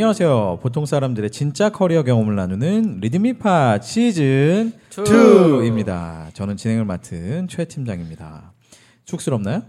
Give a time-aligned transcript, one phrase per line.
[0.00, 0.60] 안녕하세요.
[0.62, 6.32] 보통 사람들의 진짜 커리어 경험을 나누는 리드미팟 시즌 2입니다.
[6.32, 8.50] 저는 진행을 맡은 최 팀장입니다.
[9.04, 9.62] 쑥스럽나요?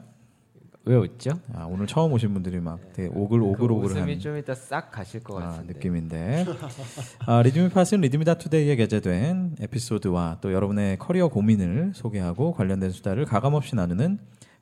[0.85, 1.31] 왜 웃죠?
[1.53, 5.35] 아, 오늘 처음 오신 분들이 막 되게 오글오글오글한 그 웃음이 좀 이따 싹 가실 것
[5.35, 5.73] 아, 같은데.
[5.73, 6.45] 느낌인데
[7.27, 13.75] 아, 리드미 팟은 리드미다 투데이에 게재된 에피소드와 또 여러분의 커리어 고민을 소개하고 관련된 수다를 가감없이
[13.75, 14.17] 나누는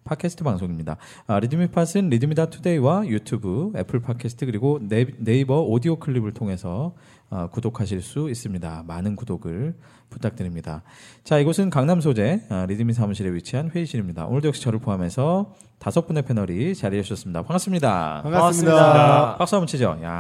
[0.10, 0.98] 팟캐스트 방송입니다.
[1.28, 6.96] 아, 리드미팟은 리드미다 투데이와 유튜브, 애플 팟캐스트 그리고 네, 네이버 오디오 클립을 통해서
[7.30, 8.86] 아, 구독하실 수 있습니다.
[8.88, 9.76] 많은 구독을
[10.10, 10.82] 부탁드립니다.
[11.24, 14.26] 자, 이곳은 강남 소재 아, 리드미 사무실에 위치한 회의실입니다.
[14.26, 17.44] 오늘도 역시 저를 포함해서 다섯 분의 패널이 자리해 주셨습니다.
[17.44, 18.22] 반갑습니다.
[18.24, 19.38] 반갑습니다.
[19.38, 20.00] 박수 한번 치죠.
[20.02, 20.18] 야.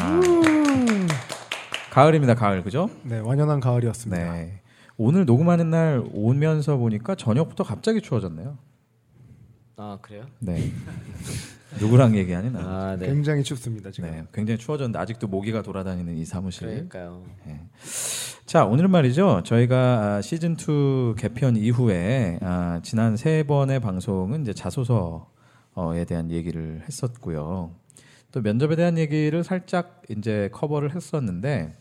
[1.89, 2.35] 가을입니다.
[2.35, 2.91] 가을 그죠?
[3.01, 4.33] 네, 완연한 가을이었습니다.
[4.33, 4.61] 네.
[4.97, 8.68] 오늘 녹음하는 날 오면서 보니까 저녁부터 갑자기 추워졌네요.
[9.81, 10.25] 아 그래요?
[10.39, 10.73] 네.
[11.79, 12.59] 누구랑 얘기하니 나?
[12.59, 13.07] 아 네.
[13.07, 14.11] 굉장히 춥습니다 지금.
[14.11, 16.67] 네, 굉장히 추워졌는데 아직도 모기가 돌아다니는 이 사무실.
[16.67, 17.23] 그러니까요.
[18.45, 19.43] 자, 오늘은 말이죠.
[19.45, 19.77] 저희가
[20.17, 27.71] 아, 시즌 2 개편 이후에 아, 지난 세 번의 방송은 이제 자소서에 대한 얘기를 했었고요.
[28.33, 31.73] 또 면접에 대한 얘기를 살짝 이제 커버를 했었는데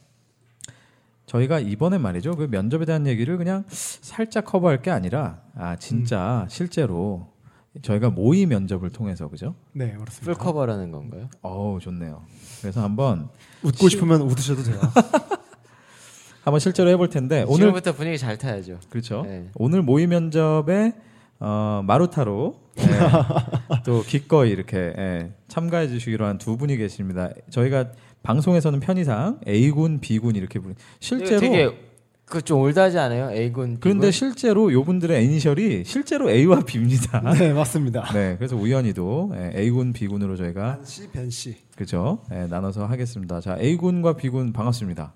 [1.26, 2.36] 저희가 이번에 말이죠.
[2.36, 7.36] 그 면접에 대한 얘기를 그냥 살짝 커버할 게 아니라 아, 진짜 실제로
[7.82, 9.54] 저희가 모의 면접을 통해서 그죠?
[9.72, 10.24] 네, 그렇습니다.
[10.24, 11.28] full cover라는 건가요?
[11.42, 12.22] 어우, 좋네요.
[12.60, 13.28] 그래서 한번
[13.62, 14.78] 웃고 싶으면 웃으셔도 돼요.
[16.44, 18.78] 한번 실제로 해볼 텐데 오늘 지금부터 분위기 잘 타야죠.
[18.88, 19.22] 그렇죠.
[19.26, 19.48] 네.
[19.54, 20.94] 오늘 모의 면접에
[21.40, 22.84] 어, 마루타로 예,
[23.84, 27.30] 또 기꺼이 이렇게 예, 참가해 주시기로 한 두 분이 계십니다.
[27.50, 27.92] 저희가
[28.22, 31.70] 방송에서는 편의상 A군, B군 이렇게 부르 실제로 되게
[32.28, 33.30] 그좀 old하지 않아요?
[33.32, 33.78] A군.
[33.80, 34.10] 그런데?
[34.10, 37.20] 실제로 요분들의 이니셜이 실제로 A와 B입니다.
[37.32, 38.12] 네, 맞습니다.
[38.12, 41.56] 네, 그래서 우연히도 예, A군, B군으로 저희가 반 씨, 벤 씨.
[41.76, 43.40] 그죠 예, 나눠서 하겠습니다.
[43.40, 45.12] 자, A군과 B군 반갑습니다.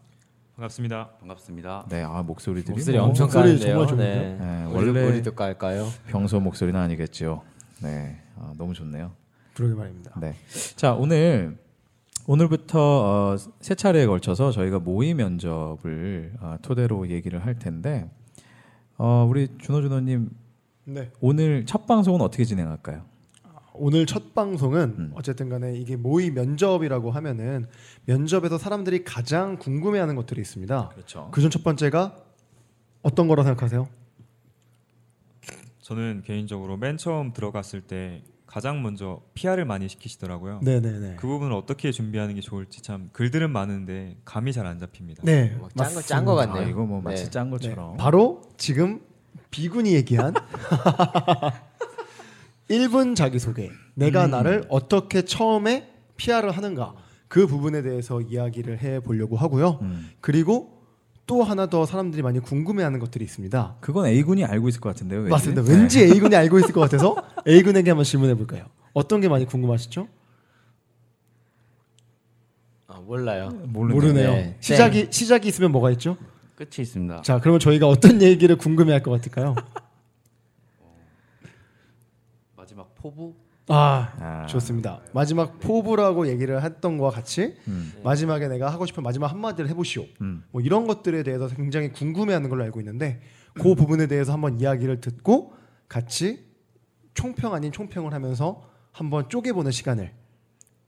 [0.56, 1.10] 반갑습니다.
[1.20, 1.87] 반갑습니다.
[1.91, 3.87] 네, 아 목소리들이 목소리 뭐, 엄청 목소리 까는데요.
[3.87, 4.22] 정말 좋은데요?
[4.22, 4.37] 네.
[4.38, 5.88] 네, 원래- 우리도 깔까요?
[6.06, 7.42] 평소 목소리는 아니겠죠.
[7.82, 9.10] 네, 아, 너무 좋네요.
[9.54, 10.12] 그러게 말입니다.
[10.20, 10.34] 네.
[10.76, 11.58] 자, 오늘
[12.27, 12.78] 오늘부터
[13.33, 18.09] 어, 세 차례에 걸쳐서 저희가 모의 면접을 어, 토대로 얘기를 할 텐데
[18.97, 20.31] 어, 우리 준호 준호님
[20.84, 21.11] 네.
[21.21, 23.05] 오늘 첫 방송은 어떻게 진행할까요?
[23.75, 25.12] 오늘 첫 방송은 음.
[25.15, 27.66] 어쨌든 간에 이게 모의 면접이라고 하면은
[28.05, 30.91] 면접에서 사람들이 가장 궁금해하는 것들이 있습니다.
[30.91, 31.28] 그렇죠.
[31.32, 32.16] 그중 첫 번째가
[33.03, 33.88] 어떤 거라 생각하세요?
[35.81, 40.60] 저는 개인적으로 맨 처음 들어갔을 때 가장 먼저 PR을 많이 시키시더라고요.
[40.62, 41.16] 네, 네, 네.
[41.18, 45.22] 그 부분을 어떻게 준비하는 게 좋을지 참 글들은 많은데 감이 잘 안 잡힙니다.
[45.24, 46.34] 네, 뭐 짠거 짠 거.
[46.34, 46.66] 같네요.
[46.66, 47.30] 아, 이거 뭐 마치 네.
[47.30, 47.96] 짠 네, 것처럼.
[47.96, 49.00] 바로 지금
[49.50, 50.34] 비군이 얘기한
[52.68, 53.70] 1분 자기소개.
[53.94, 54.32] 내가 음.
[54.32, 56.94] 나를 어떻게 처음에 PR을 하는가.
[57.28, 59.78] 그 부분에 대해서 이야기를 해 보려고 하고요.
[59.80, 60.10] 음.
[60.20, 60.81] 그리고
[61.32, 63.76] 또 하나 더 사람들이 많이 궁금해하는 것들이 있습니다.
[63.81, 65.20] 그건 A군이 알고 있을 것 같은데요.
[65.20, 65.31] 왠지?
[65.31, 65.62] 맞습니다.
[65.62, 65.72] 네.
[65.72, 67.16] 왠지 A군이 알고 있을 것 같아서
[67.48, 68.66] A군에게 한번 질문해 볼까요?
[68.93, 70.09] 어떤 게 많이 궁금하시죠?
[72.87, 73.48] 아, 몰라요.
[73.65, 73.94] 모르네요.
[73.94, 74.31] 모르네요.
[74.32, 74.56] 네.
[74.60, 76.19] 시작이 시작이 있으면 뭐가 있죠?
[76.54, 77.22] 끝이 있습니다.
[77.22, 79.54] 자, 그러면 저희가 어떤 얘기를 궁금해할 것 같을까요?
[82.54, 83.34] 마지막 포부
[83.75, 84.47] 아, 아.
[84.47, 85.00] 좋습니다.
[85.12, 87.93] 마지막 포부라고 얘기를 했던 거와 같이 음.
[88.05, 90.05] 마지막에 내가 하고 싶은 마지막 한마디를 해보시오.
[90.21, 90.44] 음.
[90.50, 93.21] 뭐 이런 것들에 대해서 굉장히 궁금해하는 걸로 알고 있는데
[93.55, 95.55] 그 부분에 대해서 한번 이야기를 듣고
[95.88, 96.44] 같이
[97.15, 98.62] 총평 아닌 총평을 하면서
[98.93, 100.12] 한번 쪼개보는 시간을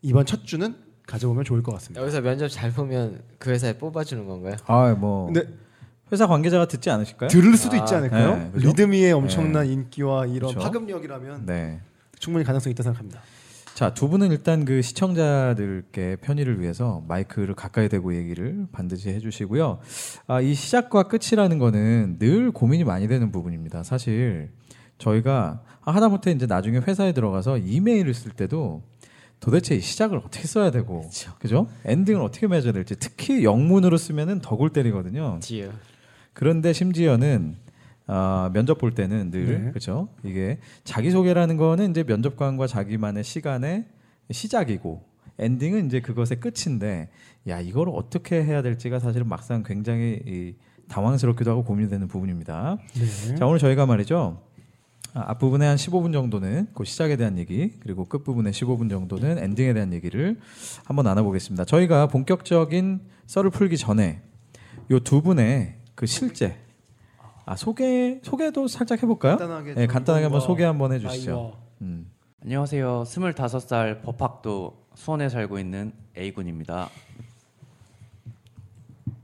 [0.02, 0.74] 이번 첫 주는
[1.06, 2.00] 가져보면 좋을 것 같습니다.
[2.02, 4.56] 여기서 면접 잘 보면 그 회사에 뽑아주는 건가요?
[4.66, 5.46] 아, 뭐 근데
[6.12, 7.28] 회사 관계자가 듣지 않으실까요?
[7.28, 8.36] 들을 수도 아, 있지 않을까요?
[8.36, 8.68] 네, 그죠?
[8.68, 10.60] 리드미의 엄청난 인기와 이런 그죠?
[10.60, 11.80] 파급력이라면 네.
[12.24, 13.20] 충분히 가능성이 있다 생각합니다.
[13.74, 19.80] 자, 두 분은 일단 그 시청자들께 편의를 위해서 마이크를 가까이 대고 얘기를 반드시 해주시고요.
[20.28, 23.82] 아, 이 시작과 끝이라는 거는 늘 고민이 많이 되는 부분입니다.
[23.82, 24.52] 사실
[24.96, 28.82] 저희가 아, 하다못해 이제 나중에 회사에 들어가서 이메일을 쓸 때도
[29.40, 31.68] 도대체 이 시작을 어떻게 써야 되고, 그죠?
[31.84, 35.40] 엔딩을 어떻게 맺어야 될지 특히 영문으로 쓰면은 더골 때리거든요.
[35.42, 35.70] 지요.
[36.32, 37.56] 그런데 심지어는
[38.06, 39.70] 아, 면접 볼 때는 늘 네.
[39.70, 40.08] 그렇죠.
[40.24, 43.86] 이게 자기 소개라는 거는 이제 면접관과 자기만의 시간의
[44.30, 45.02] 시작이고
[45.38, 47.08] 엔딩은 이제 그것의 끝인데
[47.48, 50.54] 야 이걸 어떻게 해야 될지가 사실은 막상 굉장히 이
[50.88, 52.78] 당황스럽기도 하고 고민되는 부분입니다.
[52.94, 53.34] 네.
[53.36, 54.42] 자 오늘 저희가 말이죠.
[55.14, 59.92] 아, 앞부분에 한 15분 정도는 그 시작에 대한 얘기 그리고 끝부분에 15분 정도는 엔딩에 대한
[59.92, 60.38] 얘기를
[60.84, 61.64] 한번 나눠보겠습니다.
[61.64, 64.20] 저희가 본격적인 썰을 풀기 전에
[64.90, 66.56] 요 두 분의 그 실제
[67.46, 69.36] 아 소개 소개도 살짝 해볼까요?
[69.36, 71.58] 간단하게 네, 좀 간단하게 한번 소개 한번 해주시죠.
[71.82, 72.10] 음.
[72.42, 73.04] 안녕하세요.
[73.04, 76.88] 25살 법학도 수원에 살고 있는 A군입니다.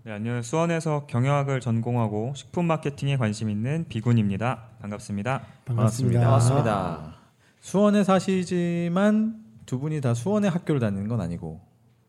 [0.04, 0.42] 네, 안녕하세요.
[0.42, 4.68] 수원에서 경영학을 전공하고 식품 마케팅에 관심 있는 비군입니다.
[4.80, 5.42] 반갑습니다.
[5.64, 6.20] 반갑습니다.
[6.20, 7.14] 반갑습니다.
[7.60, 11.60] 수원에 사시지만 두 분이 다 수원의 학교를 다니는 건 아니고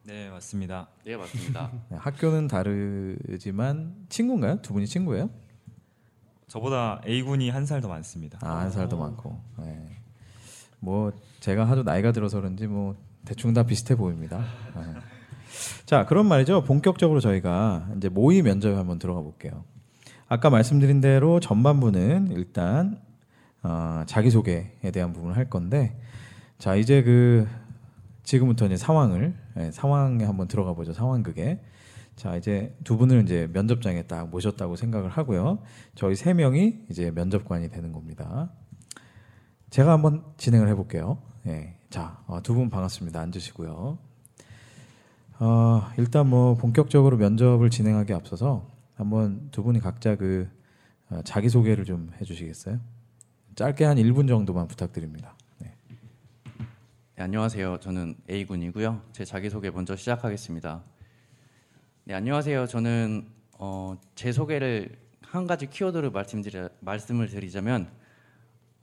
[0.03, 0.87] 네, 맞습니다.
[1.05, 1.71] 네 맞습니다.
[1.89, 4.61] 네, 학교는 다르지만 친구인가요?
[4.61, 5.29] 두 분이 친구예요?
[6.51, 8.37] 저보다 A군이 한 살 더 많습니다.
[8.41, 9.39] 아, 한 살도 많고.
[9.59, 9.87] 네.
[10.79, 14.39] 뭐 제가 하도 나이가 들어서 그런지 뭐 대충 다 비슷해 보입니다.
[14.75, 14.81] 네.
[15.85, 16.63] 자, 그런 말이죠.
[16.65, 19.63] 본격적으로 저희가 이제 모의 면접에 한번 들어가 볼게요.
[20.27, 22.99] 아까 말씀드린 대로 전반부는 일단
[23.63, 25.97] 어, 자기 소개에 대한 부분을 할 건데,
[26.57, 27.47] 자 이제 그
[28.23, 30.91] 지금부터 이제 상황을 예, 상황에 한번 들어가 보죠.
[30.91, 31.61] 상황극에.
[32.21, 35.57] 자 이제 두 분을 이제 면접장에 딱 모셨다고 생각을 하고요.
[35.95, 38.51] 저희 세 명이 이제 면접관이 되는 겁니다.
[39.71, 41.17] 제가 한번 진행을 해볼게요.
[41.47, 41.79] 예.
[41.89, 43.19] 자, 두 분 반갑습니다.
[43.21, 43.97] 앉으시고요.
[45.39, 50.47] 어, 일단 뭐 본격적으로 면접을 진행하기 앞서서 한번 두 분이 각자 그
[51.09, 52.79] 어, 자기 소개를 좀 해주시겠어요?
[53.55, 55.35] 짧게 한 1분 정도만 부탁드립니다.
[55.57, 55.73] 네.
[57.15, 57.79] 네, 안녕하세요.
[57.79, 59.01] 저는 A군이고요.
[59.11, 60.83] 제 자기소개 먼저 시작하겠습니다.
[62.03, 62.65] 네, 안녕하세요.
[62.65, 63.27] 저는
[63.59, 64.89] 어, 제 소개를
[65.21, 67.91] 한 가지 키워드를 말씀드리, 말씀을 드리자면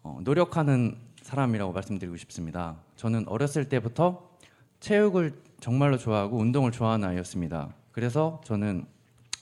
[0.05, 2.77] 어, 노력하는 사람이라고 말씀드리고 싶습니다.
[2.95, 4.31] 저는 어렸을 때부터
[4.79, 7.75] 체육을 정말로 좋아하고 운동을 좋아하는 아이였습니다.
[7.91, 8.87] 그래서 저는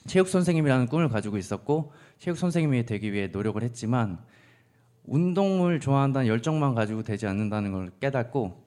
[0.07, 4.19] 체육 선생님이라는 꿈을 가지고 있었고 체육 선생님이 되기 위해 노력을 했지만
[5.05, 8.65] 운동을 좋아한다는 열정만 가지고 되지 않는다는 걸 깨닫고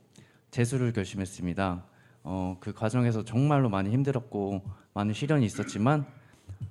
[0.52, 1.84] 재수를 결심했습니다.
[2.32, 4.62] 어, 그 과정에서 정말로 많이 힘들었고
[4.94, 6.06] 많은 시련이 있었지만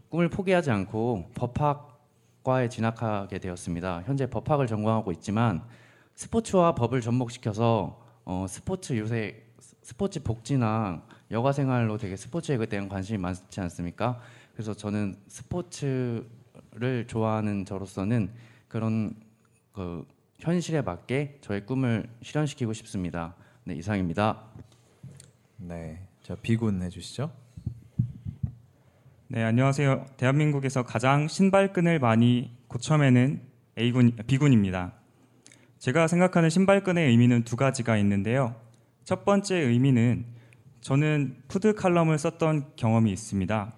[0.09, 4.05] 꿈을 포기하지 않고 법학과에 진학하게 되었습니다.
[4.07, 5.65] 현재 법학을 전공하고 있지만
[6.15, 11.03] 스포츠와 법을 접목시켜서 어, 스포츠 요새 스포츠 복지나
[11.33, 14.21] 여가 생활로 되게 스포츠에 대한 관심이 많지 않습니까?
[14.53, 18.31] 그래서 저는 스포츠를 좋아하는 저로서는
[18.69, 19.13] 그런
[19.73, 20.07] 그
[20.39, 23.35] 현실에 맞게 저의 꿈을 실현시키고 싶습니다.
[23.65, 24.45] 네, 이상입니다.
[25.61, 25.99] 네.
[26.23, 27.33] 자, 비군 해 주시죠.
[29.27, 30.07] 네, 안녕하세요.
[30.17, 33.43] 대한민국에서 가장 신발끈을 많이 고쳐매는
[33.77, 34.93] A군 B군입니다.
[35.79, 38.55] 제가 생각하는 신발끈의 의미는 두 가지가 있는데요.
[39.03, 40.27] 첫 번째 의미는
[40.81, 43.75] 저는 food 칼럼을 썼던 경험이 있습니다.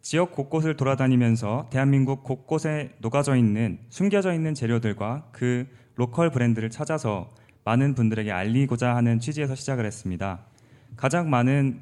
[0.00, 7.30] 지역 곳곳을 돌아다니면서 대한민국 곳곳에 녹아져 있는 숨겨져 있는 재료들과 그 local 브랜드를 찾아서
[7.64, 10.49] 많은 분들에게 알리고자 하는 취지에서 시작을 했습니다.
[10.96, 11.80] 가장 많은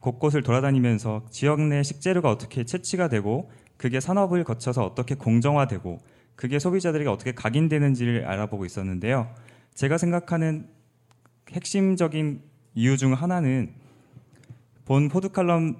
[0.00, 5.98] 곳곳을 돌아다니면서 지역 내 식재료가 어떻게 채취가 되고 그게 산업을 거쳐서 어떻게 공정화되고
[6.34, 9.32] 그게 소비자들에게 어떻게 각인되는지를 알아보고 있었는데요.
[9.74, 10.66] 제가 생각하는
[11.50, 12.42] 핵심적인
[12.74, 13.72] 이유 중 하나는
[14.84, 15.76] 본 포드칼럼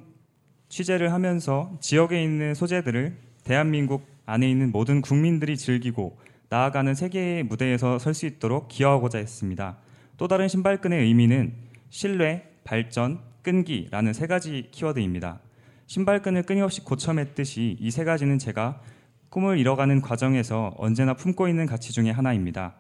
[0.69, 6.19] 취재를 하면서 지역에 있는 소재들을 대한민국 안에 있는 모든 국민들이 즐기고
[6.49, 9.79] 나아가는 세계의 무대에서 설 수 있도록 기여하고자 했습니다.
[10.17, 11.55] 또 다른 신발끈의 의미는
[11.91, 15.41] 신뢰, 발전, 끈기라는 세 가지 키워드입니다.
[15.87, 18.81] 신발끈을 끊임없이 고쳐맸듯이 이 세 가지는 제가
[19.29, 22.75] 꿈을 이뤄가는 과정에서 언제나 품고 있는 가치 중의 하나입니다.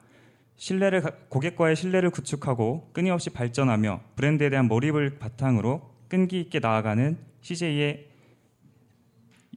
[0.56, 8.06] 신뢰를 고객과의 신뢰를 구축하고 끊임없이 발전하며 브랜드에 대한 몰입을 바탕으로 끈기 있게 나아가는 CJ의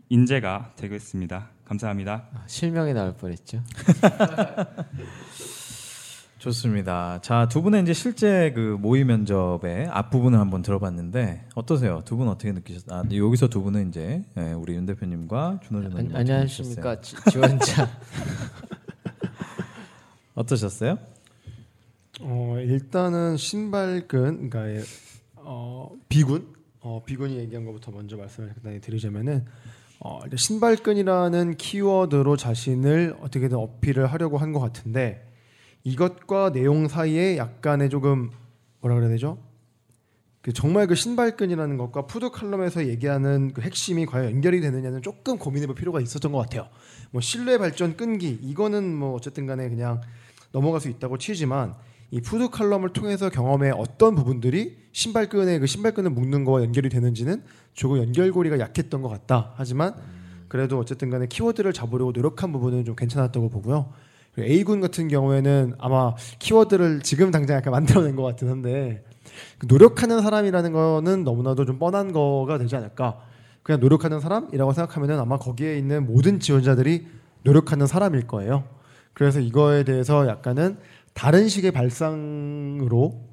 [0.10, 1.50] 인재가 되겠습니다.
[1.66, 2.28] 감사합니다.
[2.34, 3.62] 아, 실명이 나올 뻔했죠.
[6.50, 7.20] 좋습니다.
[7.24, 12.04] 자, 두 분의 이제 실제 그 모의 면접의 앞부분을 한번 들어봤는데 어떠세요?
[12.06, 13.00] 두 분 어떻게 느끼셨어요?
[13.00, 17.90] 아, 여기서 두 분은 이제 예, 우리 윤 대표님과 준호준 안, 의원님 안녕하십니까 지, 지원자.
[20.36, 21.00] 어떠셨어요?
[22.22, 24.84] 어, 일단은 신발끈, 그러니까 예,
[25.38, 29.46] 어, B군, 어, B군이 얘기한 것부터 먼저 말씀을 간단히 드리자면은
[30.00, 35.26] 어, 신발끈이라는 키워드로 자신을 어떻게든 어필을 하려고 한 것 같은데
[35.86, 38.32] 이것과 내용 사이에 약간의 조금
[38.82, 39.38] 뭐라 그래야 되죠?
[40.42, 45.76] 그 정말 그 신발끈이라는 것과 food 칼럼에서 얘기하는 그 핵심이 과연 연결이 되느냐는 조금 고민해볼
[45.76, 46.68] 필요가 있었던 것 같아요.
[47.12, 50.02] 뭐 신뢰 발전 끈기 이거는 뭐 어쨌든 간에 그냥
[50.52, 51.76] 넘어갈 수 있다고 치지만
[52.12, 57.98] 이 food 칼럼을 통해서 경험해 어떤 부분들이 신발끈에 그 신발끈을 묶는 거와 연결이 되는지는 조금
[57.98, 59.54] 연결고리가 약했던 것 같다.
[59.56, 59.96] 하지만
[60.48, 63.92] 그래도 어쨌든 간에 키워드를 잡으려고 노력한 부분은 좀 괜찮았다고 보고요.
[64.40, 69.04] A군 같은 경우에는 아마 키워드를 지금 당장 약간 만들어낸 것 같긴 한데
[69.58, 73.20] 그 노력하는 사람이라는 거는 너무나도 좀 뻔한 거가 되지 않을까.
[73.64, 77.08] 그냥 노력하는 사람이라고 생각하면은 아마 거기에 있는 모든 지원자들이
[77.44, 78.66] 노력하는 사람일 거예요.
[79.14, 80.78] 그래서 이거에 대해서 약간은
[81.14, 83.24] 다른 식의 발상으로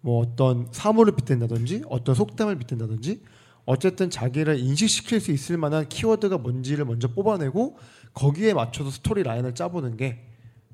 [0.00, 3.22] 뭐 어떤 사물을 빗댄다든지 어떤 속담을 빗댄다든지
[3.64, 7.76] 어쨌든 자기를 인식시킬 수 있을 만한 키워드가 뭔지를 먼저 뽑아내고
[8.14, 10.31] 거기에 맞춰서 스토리 라인을 짜보는 게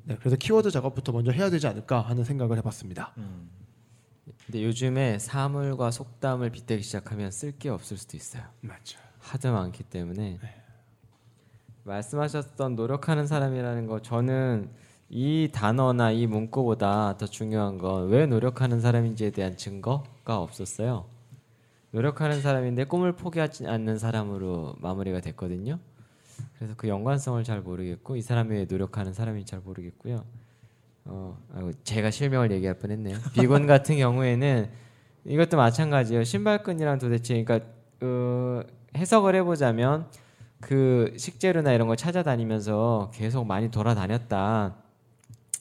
[0.09, 3.12] 네, 그래서 키워드 작업부터 먼저 해야 되지 않을까 하는 생각을 해봤습니다.
[4.47, 8.43] 근데 요즘에 사물과 속담을 빗대기 시작하면 쓸 게 없을 수도 있어요.
[8.62, 8.99] 맞죠.
[9.19, 10.38] 하도 많기 때문에
[11.85, 14.71] 말씀하셨던 노력하는 사람이라는 거 저는
[15.11, 21.07] 이 단어나 이 문구보다 더 중요한 건 왜 노력하는 사람인지에 대한 증거가 없었어요.
[21.91, 25.79] 노력하는 사람인데 꿈을 포기하지 않는 사람으로 마무리가 됐거든요.
[26.57, 30.25] 그래서 그 연관성을 잘 모르겠고 이 사람이 왜 노력하는 사람인지 잘 모르겠고요.
[31.04, 31.38] 어,
[31.85, 33.16] 제가 실명을 얘기할 뻔했네요.
[33.33, 34.71] 비건 같은 경우에는
[35.25, 36.25] 이것도 마찬가지예요.
[36.25, 37.66] 신발끈이랑 도대체 그러니까
[38.02, 38.62] 어,
[38.97, 40.07] 해석을 해보자면
[40.61, 44.76] 그 식재료나 이런 걸 찾아다니면서 계속 많이 돌아다녔다.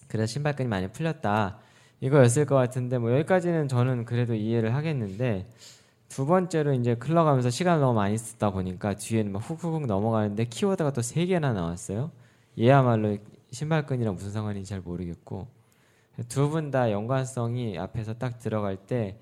[0.07, 1.59] 그래서 신발끈이 많이 풀렸다.
[1.99, 5.47] 이거였을 것 같은데 뭐 여기까지는 저는 그래도 이해를 하겠는데
[6.09, 11.01] 두 번째로 이제 흘러가면서 시간을 너무 많이 쓰다 보니까 뒤에는 막 훅훅훅 넘어가는데 키워드가 또
[11.01, 12.11] 세 개나 나왔어요.
[12.57, 13.17] 얘야말로
[13.51, 15.47] 신발끈이랑 무슨 상관인지 잘 모르겠고
[16.29, 19.19] 두 분 다 연관성이 앞에서 딱 들어갈 때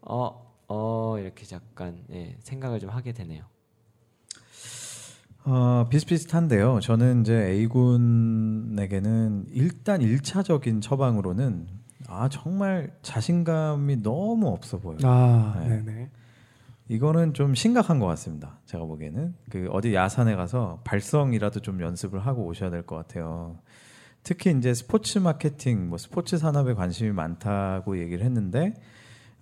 [0.00, 3.44] 어, 어 이렇게 잠깐 예, 생각을 좀 하게 되네요.
[5.44, 6.80] 어, 비슷비슷한데요.
[6.80, 11.66] 저는 이제 A군에게는 일단 1차적인 처방으로는
[12.08, 14.98] 아, 정말 자신감이 너무 없어 보여요.
[15.04, 15.68] 아, 네.
[15.68, 16.10] 네, 네.
[16.92, 18.58] 이거는 좀 심각한 것 같습니다.
[18.66, 23.56] 제가 보기에는 그 어디 야산에 가서 발성이라도 좀 연습을 하고 오셔야 될 것 같아요.
[24.22, 28.74] 특히 이제 스포츠 마케팅, 뭐 스포츠 산업에 관심이 많다고 얘기를 했는데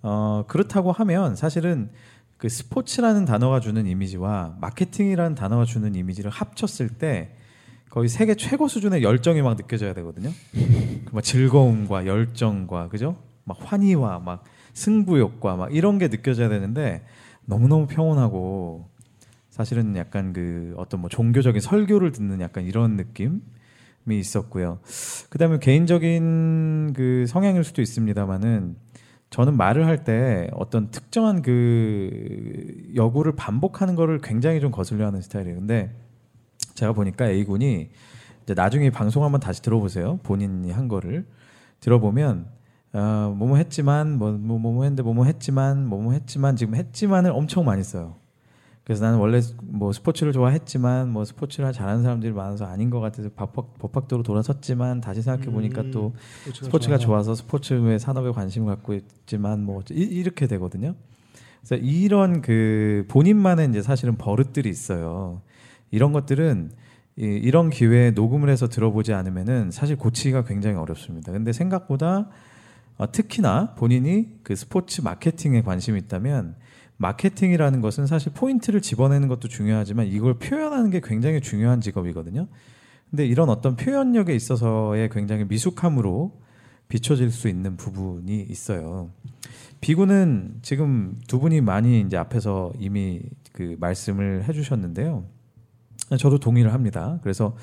[0.01, 1.89] 어 그렇다고 하면 사실은
[2.37, 7.35] 그 스포츠라는 단어가 주는 이미지와 마케팅이라는 단어가 주는 이미지를 합쳤을 때
[7.89, 10.29] 거의 세계 최고 수준의 열정이 막 느껴져야 되거든요.
[11.05, 13.17] 그막 즐거움과 열정과 그죠?
[13.43, 17.03] 막 환희와 막 승부욕과 막 이런 게 느껴져야 되는데
[17.45, 18.89] 너무너무 평온하고
[19.49, 23.39] 사실은 약간 그 어떤 뭐 종교적인 설교를 듣는 약간 이런 느낌이
[24.07, 24.79] 있었고요.
[25.29, 28.75] 그다음에 개인적인 그 성향일 수도 있습니다만은
[29.29, 35.57] 저는 말을 할 때 어떤 특정한 그 여구를 반복하는 거를 굉장히 좀 거슬려 하는 스타일이에요.
[35.59, 35.95] 근데
[36.73, 37.89] 제가 보니까 A군이
[38.43, 40.19] 이제 나중에 방송 한번 다시 들어보세요.
[40.23, 41.25] 본인이 한 거를
[41.79, 42.47] 들어보면
[42.93, 47.65] 어, 뭐뭐 했지만 뭐, 뭐, 뭐 뭐 했는데 뭐뭐 했지만 뭐뭐 했지만 지금 했지만을 엄청
[47.65, 48.15] 많이 써요.
[48.83, 53.77] 그래서 나는 원래 뭐 스포츠를 좋아했지만 뭐 스포츠를 잘하는 사람들이 많아서 아닌 것 같아서 법학,
[53.77, 57.33] 법학도로 돌아섰지만 다시 생각해 보니까 음, 또 스포츠가 스포츠가 좋아서.
[57.33, 60.95] 좋아서 스포츠의 산업에 관심을 갖고 있지만 뭐 이, 이렇게 되거든요.
[61.61, 65.41] 그래서 이런 그 본인만의 이제 사실은 버릇들이 있어요.
[65.91, 66.71] 이런 것들은
[67.17, 71.31] 이, 이런 기회에 녹음을 해서 들어보지 않으면은 사실 고치기가 굉장히 어렵습니다.
[71.31, 72.29] 근데 생각보다
[73.01, 76.55] 어, 특히나 본인이 그 스포츠 마케팅에 관심이 있다면
[76.97, 82.47] 마케팅이라는 것은 사실 포인트를 집어내는 것도 중요하지만 이걸 표현하는 게 굉장히 중요한 직업이거든요.
[83.09, 86.39] 근데 이런 어떤 표현력에 있어서의 굉장히 미숙함으로
[86.89, 89.09] 비춰질 수 있는 부분이 있어요.
[89.79, 95.25] 비구는 지금 두 분이 많이 이제 앞에서 이미 그 말씀을 해주셨는데요.
[96.19, 97.17] 저도 동의를 합니다.
[97.23, 97.55] 그래서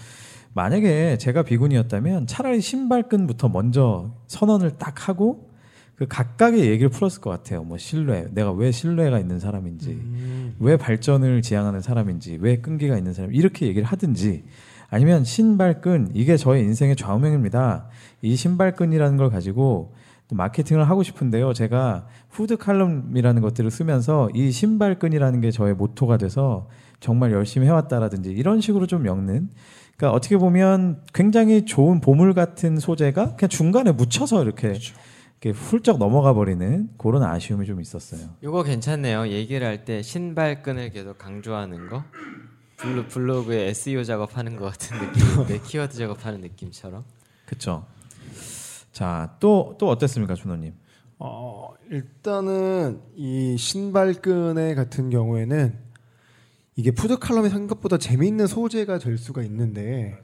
[0.58, 5.52] 만약에 제가 비군이었다면 차라리 신발끈부터 먼저 선언을 딱 하고
[5.94, 7.62] 그 각각의 얘기를 풀었을 것 같아요.
[7.62, 10.56] 뭐 신뢰, 내가 왜 신뢰가 있는 사람인지, 음.
[10.58, 14.42] 왜 발전을 지향하는 사람인지, 왜 끈기가 있는 사람 이렇게 얘기를 하든지
[14.90, 17.86] 아니면 신발끈 이게 저의 인생의 좌우명입니다.
[18.22, 19.94] 이 신발끈이라는 걸 가지고
[20.26, 21.52] 또 마케팅을 하고 싶은데요.
[21.52, 28.60] 제가 food 칼럼이라는 것들을 쓰면서 이 신발끈이라는 게 저의 모토가 돼서 정말 열심히 해왔다라든지 이런
[28.60, 29.50] 식으로 좀 엮는.
[29.98, 36.32] 그러니까 어떻게 보면 굉장히 좋은 보물 같은 소재가 그냥 중간에 묻혀서 이렇게, 이렇게 훌쩍 넘어가
[36.34, 38.30] 버리는 그런 아쉬움이 좀 있었어요.
[38.42, 39.26] 이거 괜찮네요.
[39.28, 42.04] 얘기를 할 때 신발끈을 계속 강조하는 거.
[42.76, 47.02] 블로, 블로그에 SEO 작업하는 것 같은 느낌인데 키워드 작업하는 느낌처럼.
[47.44, 47.84] 그렇죠.
[48.92, 50.74] 자, 또 또 어땠습니까, 준호님?
[51.18, 55.74] 어, 일단은 이 신발끈의 같은 경우에는
[56.78, 60.16] 이게 food 칼럼이 생각보다 재미있는 소재가 될 수가 있는데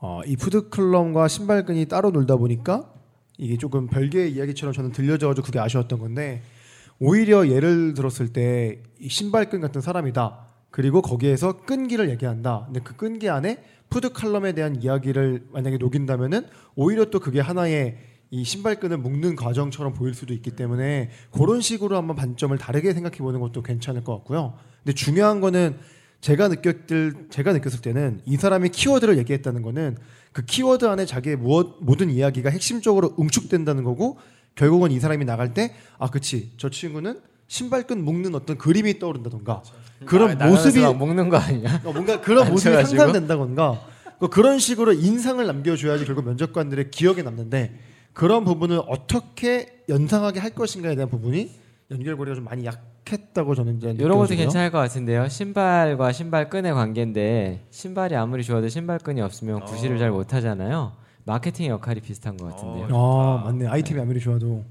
[0.00, 2.90] 어, 이 food 칼럼과 신발끈이 따로 놀다 보니까
[3.36, 6.40] 이게 조금 별개의 이야기처럼 저는 들려져가지고 그게 아쉬웠던 건데
[6.98, 10.46] 오히려 예를 들었을 때이 신발끈 같은 사람이다.
[10.70, 12.62] 그리고 거기에서 끈기를 얘기한다.
[12.64, 17.98] 근데 그 끈기 안에 food 칼럼에 대한 이야기를 만약에 녹인다면은 오히려 또 그게 하나의
[18.30, 23.40] 이 신발끈을 묶는 과정처럼 보일 수도 있기 때문에 그런 식으로 한번 관점을 다르게 생각해 보는
[23.40, 24.54] 것도 괜찮을 것 같고요.
[24.82, 25.76] 근데 중요한 거는
[26.20, 29.96] 제가 느꼈을 제가 느꼈을 때는 이 사람이 키워드를 얘기했다는 거는
[30.32, 34.18] 그 키워드 안에 자기의 무엇, 모든 이야기가 핵심적으로 응축된다는 거고
[34.54, 39.62] 결국은 이 사람이 나갈 때 아 그치 저 친구는 신발끈 묶는 어떤 그림이 떠오른다던가
[40.04, 41.80] 그런 아, 모습이 막 먹는 거 아니야?
[41.84, 42.98] 어, 뭔가 그런 모습이 앉혀가지고?
[42.98, 43.80] 상상된다던가
[44.20, 47.78] 뭐 그런 식으로 인상을 남겨줘야지 결국 면접관들의 기억에 남는데
[48.12, 51.50] 그런 부분을 어떻게 연상하게 할 것인가에 대한 부분이
[51.90, 54.34] 연결고리가 좀 많이 약 했다고 저는 이제 이런 것도.
[54.34, 55.28] 괜찮을 것 같은데요.
[55.28, 60.92] 신발과 신발끈의 관계인데 신발이 아무리 좋아도 신발끈이 없으면 구실을 잘 못 하잖아요.
[61.24, 62.88] 마케팅 역할이 비슷한 것 같은데요.
[62.92, 64.64] 아 맞네 아이템이 아무리 좋아도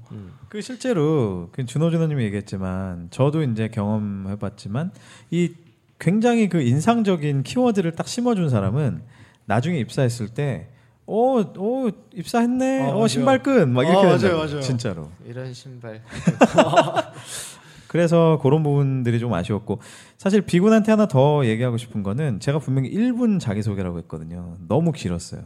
[0.48, 4.90] 그 실제로 그 준호 준호님이 얘기했지만 저도 이제 경험해봤지만
[5.30, 5.52] 이
[6.00, 9.02] 굉장히 그 인상적인 키워드를 딱 심어준 사람은
[9.46, 10.68] 나중에 입사했을 때
[11.06, 12.82] 오, 오 입사했네.
[12.82, 13.06] 아, 어, 맞아요.
[13.08, 14.36] 신발끈 막 이렇게 아, 맞아요.
[14.38, 14.60] 맞아요.
[14.60, 15.10] 진짜로.
[15.26, 16.02] 이런 신발.
[17.88, 19.80] 그래서 그런 부분들이 좀 아쉬웠고
[20.16, 24.56] 사실 비군한테 하나 더 얘기하고 싶은 거는 제가 분명히 1분 자기소개라고 했거든요.
[24.68, 25.42] 너무 길었어요.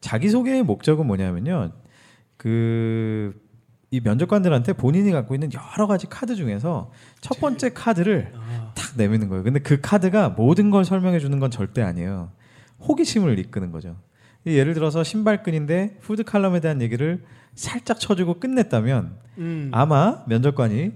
[0.00, 1.72] 자기소개의 목적은 뭐냐면요.
[2.36, 3.46] 그
[3.90, 6.90] 이 면접관들한테 본인이 갖고 있는 여러 가지 카드 중에서
[7.20, 8.32] 첫 번째 카드를
[8.74, 9.44] 탁 내미는 거예요.
[9.44, 12.32] 근데 그 카드가 모든 걸 설명해 주는 건 절대 아니에요.
[12.80, 13.96] 호기심을 이끄는 거죠.
[14.44, 17.24] 예를 들어서 신발끈인데 food 칼럼에 대한 얘기를
[17.56, 19.70] 살짝 쳐주고 끝냈다면 음.
[19.72, 20.92] 아마 면접관이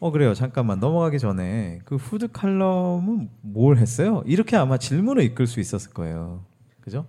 [0.00, 4.22] 어 그래요 잠깐만 넘어가기 전에 그 food 칼럼은 뭘 했어요?
[4.26, 6.44] 이렇게 아마 질문을 이끌 수 있었을 거예요.
[6.80, 7.06] 그죠?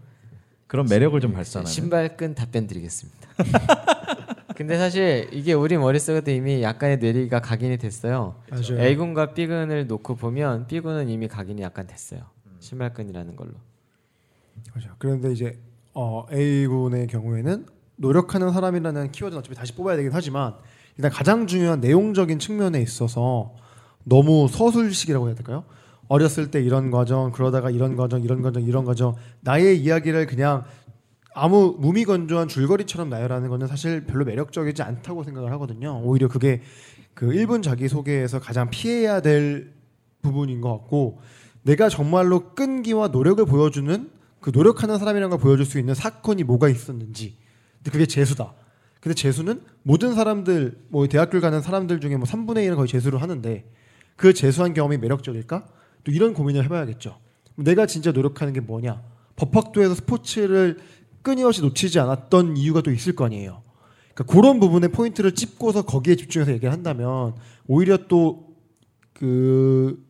[0.68, 1.72] 그런 매력을 좀 발산하는.
[1.72, 3.30] 신발끈 답변 드리겠습니다.
[4.56, 8.36] 근데 사실 이게 우리 머릿속에도 이미 약간의 뇌리가 각인이 됐어요.
[8.52, 8.80] 맞아요.
[8.82, 12.24] A군과 B군을 놓고 보면 B군은 이미 각인이 약간 됐어요.
[12.60, 13.54] 신발끈이라는 걸로.
[14.72, 14.94] 그렇죠.
[14.98, 15.58] 그런데 이제
[15.94, 17.66] 어, A군의 경우에는
[18.00, 20.56] 노력하는 사람이라는 키워드는 어차피 다시 뽑아야 되긴 하지만
[20.98, 23.54] 일단 가장 중요한 내용적인 측면에 있어서
[24.04, 25.64] 너무 서술식이라고 해야 될까요?
[26.08, 30.64] 어렸을 때 이런 과정, 그러다가 이런 과정, 이런 과정, 이런 과정 나의 이야기를 그냥
[31.36, 36.02] 아무 무미건조한 줄거리처럼 나열하는 거는 사실 별로 매력적이지 않다고 생각을 하거든요.
[36.04, 36.62] 오히려 그게
[37.14, 39.74] 그 1분 자기소개에서 가장 피해야 될
[40.22, 41.20] 부분인 것 같고
[41.64, 44.10] 내가 정말로 끈기와 노력을 보여주는
[44.40, 47.38] 그 노력하는 사람이라는 걸 보여줄 수 있는 사건이 뭐가 있었는지
[47.80, 48.54] 근데 그게 재수다.
[49.00, 53.66] 근데 재수는 모든 사람들 뭐 대학교를 가는 사람들 중에 뭐 3분의 1은 거의 재수를 하는데
[54.16, 55.68] 그 재수한 경험이 매력적일까?
[56.04, 57.18] 또 이런 고민을 해봐야겠죠.
[57.56, 59.02] 내가 진짜 노력하는 게 뭐냐?
[59.36, 60.80] 법학도에서 스포츠를
[61.22, 63.64] 끊임없이 놓치지 않았던 이유가 또 있을 거 아니에요.
[64.14, 67.36] 그러니까 그런 부분에 포인트를 찝고서 거기에 집중해서 얘기를 한다면
[67.68, 68.50] 오히려 또
[69.20, 70.02] 그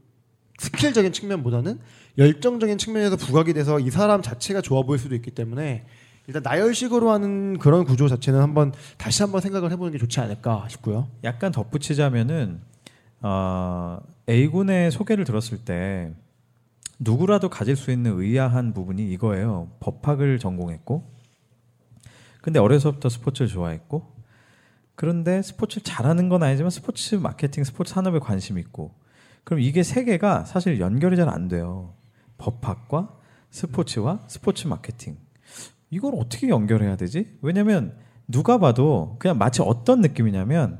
[0.59, 1.79] 스킬적인 측면보다는
[2.19, 5.85] 열정적인 측면에서 부각이 돼서 이 사람 자체가 좋아 보일 수도 있기 때문에
[6.29, 11.07] 일단 나열식으로 하는 그런 구조 자체는 한번 다시 한번 생각을 해보는 게 좋지 않을까 싶고요.
[11.23, 12.61] 약간 덧붙이자면은
[13.21, 16.13] 어, A군의 소개를 들었을 때
[16.99, 19.71] 누구라도 가질 수 있는 의아한 부분이 이거예요.
[19.79, 21.11] 법학을 전공했고,
[22.41, 24.13] 근데 어려서부터 스포츠를 좋아했고,
[24.93, 28.93] 그런데 스포츠를 잘하는 건 아니지만 스포츠 마케팅, 스포츠 산업에 관심이 있고,
[29.43, 31.95] 그럼 이게 세 개가 사실 연결이 잘 안 돼요.
[32.37, 33.17] 법학과
[33.49, 35.17] 스포츠와 스포츠 마케팅.
[35.89, 37.37] 이걸 어떻게 연결해야 되지?
[37.41, 37.93] 왜냐면
[38.27, 40.79] 누가 봐도 그냥 마치 어떤 느낌이냐면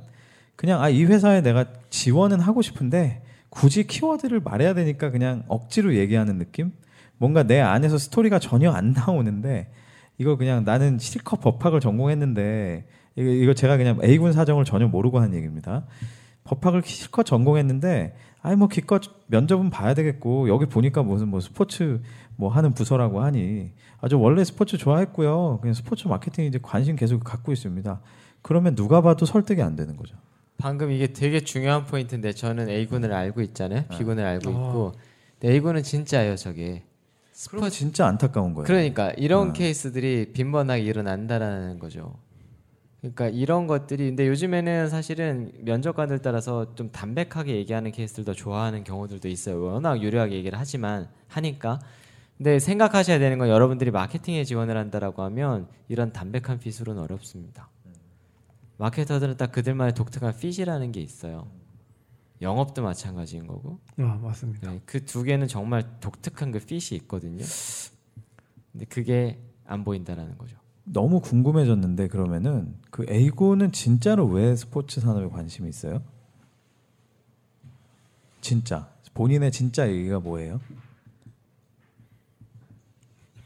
[0.56, 6.38] 그냥 아 이 회사에 내가 지원은 하고 싶은데 굳이 키워드를 말해야 되니까 그냥 억지로 얘기하는
[6.38, 6.72] 느낌?
[7.18, 9.72] 뭔가 내 안에서 스토리가 전혀 안 나오는데
[10.18, 15.86] 이거 그냥 나는 실컷 법학을 전공했는데 이거, 제가 그냥 A군 사정을 전혀 모르고 하는 얘기입니다.
[16.44, 22.02] 법학을 실컷 전공했는데 아니 뭐 기껏 면접은 봐야 되겠고 여기 보니까 무슨 뭐 스포츠
[22.40, 25.60] 뭐 하는 부서라고 하니 아주 원래 스포츠 좋아했고요.
[25.60, 28.00] 그냥 스포츠 마케팅 이제 관심 계속 갖고 있습니다.
[28.42, 30.16] 그러면 누가 봐도 설득이 안 되는 거죠.
[30.58, 33.82] 방금 이게 되게 중요한 포인트인데 저는 A군을 알고 있잖아요.
[33.90, 33.98] 네.
[33.98, 34.30] B군을 아.
[34.30, 34.94] 알고 있고
[35.38, 36.84] 근데 A군은 진짜예요, 저게.
[37.50, 38.66] 그럼 진짜 안타까운 거예요.
[38.66, 39.54] 그러니까 이런 아.
[39.54, 42.16] 케이스들이 빈번하게 일어난다라는 거죠.
[43.02, 49.62] 그러니까 이런 것들이 근데 요즘에는 사실은 면접관들 따라서 좀 담백하게 얘기하는 케이스들도 좋아하는 경우들도 있어요.
[49.62, 51.80] 워낙 유려하게 얘기를 하지만 하니까.
[52.40, 57.70] 근데 생각하셔야 되는 건 여러분들이 마케팅에 지원을 한다라고 하면 이런 담백한 핏으로는 어렵습니다.
[58.78, 61.52] 마케터들은 딱 그들만의 독특한 핏이라는 게 있어요.
[62.42, 63.80] 영업도 마찬가지인 거고.
[63.98, 64.74] 아 맞습니다.
[64.86, 67.44] 그두 개는 정말 독특한 그 핏이 있거든요.
[68.72, 70.56] 근데 그게 안 보인다라는 거죠.
[70.86, 76.02] 너무 궁금해졌는데 그러면은 그 A군은 진짜로 왜 스포츠 산업에 관심이 있어요?
[78.40, 80.62] 진짜 본인의 진짜 얘기가 뭐예요?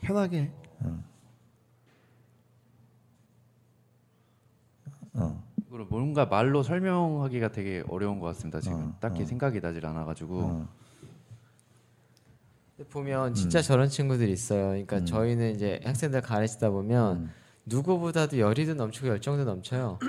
[0.03, 0.51] 편하게
[5.15, 5.43] 어.
[5.71, 8.59] 그리고 뭔가 말로 설명하기가 되게 어려운 것 같습니다.
[8.59, 9.25] 지금 어, 딱히 어.
[9.25, 10.67] 생각이 나질 않아가지고 어.
[12.89, 14.67] 보면 진짜 저런 친구들이 있어요.
[14.69, 15.05] 그러니까 음.
[15.05, 17.29] 저희는 이제 학생들 가르치다 보면 음.
[17.65, 19.99] 누구보다도 열의도 넘치고 열정도 넘쳐요.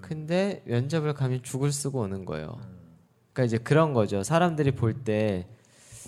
[0.00, 2.58] 근데 면접을 가면 죽을 쓰고 오는 거예요.
[3.32, 4.22] 그러니까 이제 그런 거죠.
[4.22, 5.46] 사람들이 볼 때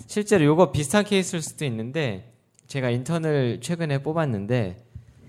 [0.07, 2.30] 실제로 요거 비슷한 케이스일 수도 있는데
[2.71, 4.77] 제가 인턴을 최근에 뽑았는데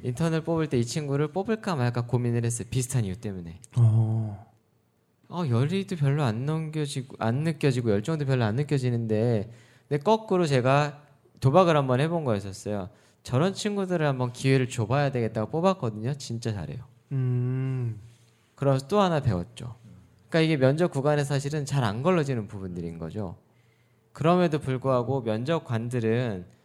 [0.05, 2.69] 인턴을 뽑을 때 이 친구를 뽑을까 말까 고민을 했어요.
[2.71, 3.59] 비슷한 이유 때문에.
[3.77, 4.47] 어.
[5.29, 9.51] 어, 열이도 별로 안 넘겨지고 안 느껴지고 열정도 별로 안 느껴지는데
[9.89, 11.03] 근데 거꾸로 제가
[11.41, 12.91] 도박을 한번 해본 거였었어요.
[13.25, 16.15] 저런 친구들을 한번 기회를 줘봐야 되겠다고 뽑았거든요.
[16.15, 16.85] 진짜 잘해요.
[17.11, 17.99] 음.
[18.55, 19.75] 그래서 또 하나 배웠죠.
[20.29, 23.35] 그러니까 이게 면접 구간에 사실은 잘 안 걸러지는 부분들인 거죠.
[24.13, 26.62] 그럼에도 불구하고 면접관들은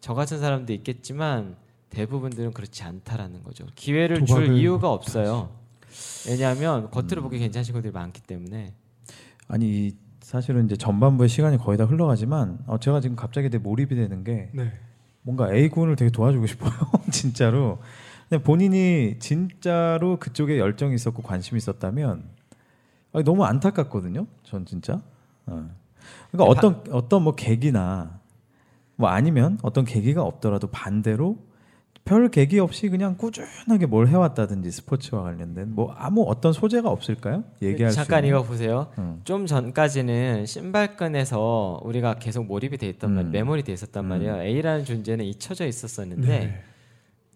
[0.00, 1.56] 저 같은 사람도 있겠지만
[1.90, 3.66] 대부분들은 그렇지 않다라는 거죠.
[3.74, 5.50] 기회를 줄 이유가 없어요.
[6.28, 8.74] 왜냐하면 겉으로 보기 괜찮은 친구들이 많기 때문에
[9.48, 13.94] 아니 이 사실은 이제 전반부의 시간이 거의 다 흘러가지만 어, 제가 지금 갑자기 되게 몰입이
[13.94, 14.72] 되는 게 네.
[15.22, 16.72] 뭔가 A 군을 되게 도와주고 싶어요.
[17.10, 17.78] 진짜로.
[18.28, 22.24] 근데 본인이 진짜로 그쪽에 열정이 있었고 관심이 있었다면
[23.14, 24.26] 아니, 너무 안타깝거든요.
[24.42, 25.00] 전 진짜.
[25.46, 25.70] 어.
[26.30, 28.17] 그러니까 어떤 어떤 뭐 계기나
[28.98, 31.38] 뭐 아니면 어떤 계기가 없더라도 반대로
[32.04, 37.44] 별 계기 없이 그냥 꾸준하게 뭘 해왔다든지 스포츠와 관련된 뭐 아무 어떤 소재가 없을까요?
[37.62, 38.24] 얘기할 잠깐.
[38.24, 38.88] 이거 보세요.
[38.98, 39.20] 음.
[39.24, 43.30] 좀 전까지는 신발끈에서 우리가 계속 몰입이 돼 있단 말, 음.
[43.30, 44.08] 메모리 돼 있었단 음.
[44.08, 44.42] 말이에요.
[44.42, 46.62] A라는 존재는 잊혀져 있었었는데 네.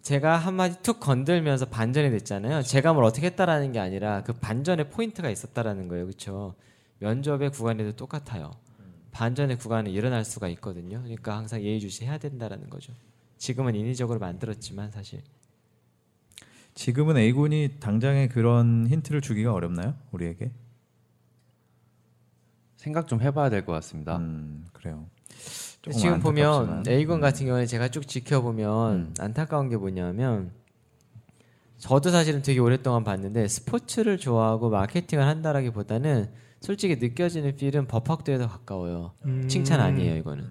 [0.01, 2.63] 제가 한마디 툭 건들면서 반전이 됐잖아요.
[2.63, 6.07] 제가 뭘 어떻게 했다라는 게 아니라 그 반전의 포인트가 있었다라는 거예요.
[6.07, 6.55] 그렇죠?
[6.99, 8.51] 면접의 구간에도 똑같아요.
[9.13, 10.99] 반전의 구간에 일어날 수가 있거든요.
[11.03, 12.93] 그러니까 항상 예의주시해야 된다라는 거죠.
[13.39, 15.23] 지금은 인위적으로 만들었지만 사실
[16.75, 19.95] 지금은 A 군이 당장에 그런 힌트를 주기가 어렵나요?
[20.11, 20.51] 우리에게?
[22.77, 24.17] 생각 좀 해봐야 될 것 같습니다.
[24.17, 25.07] 음, 그래요.
[25.93, 26.85] 지금 보면.
[26.89, 27.21] A군 음.
[27.21, 29.15] 같은 경우에 제가 쭉 지켜보면 음.
[29.19, 30.51] 안타까운 게 뭐냐면
[31.79, 36.31] 저도 사실은 되게 오랫동안 봤는데 스포츠를 좋아하고 마케팅을 한다라기보다는
[36.63, 39.13] 솔직히 느껴지는 필은 법학도에 더 가까워요.
[39.27, 39.47] 음.
[39.49, 40.47] 칭찬 아니에요 이거는.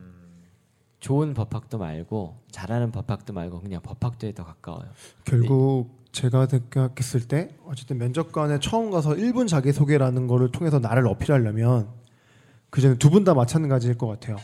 [1.00, 4.90] 좋은 법학도 말고 잘하는 법학도 말고 그냥 법학도에 더 가까워요.
[5.26, 11.88] 결국 제가 생각했을 때 어쨌든 면접관에 처음 가서 1분 자기 소개라는 거를 통해서 나를 어필하려면
[12.70, 14.38] 그전에 두 분 다 마찬가지일 것 같아요.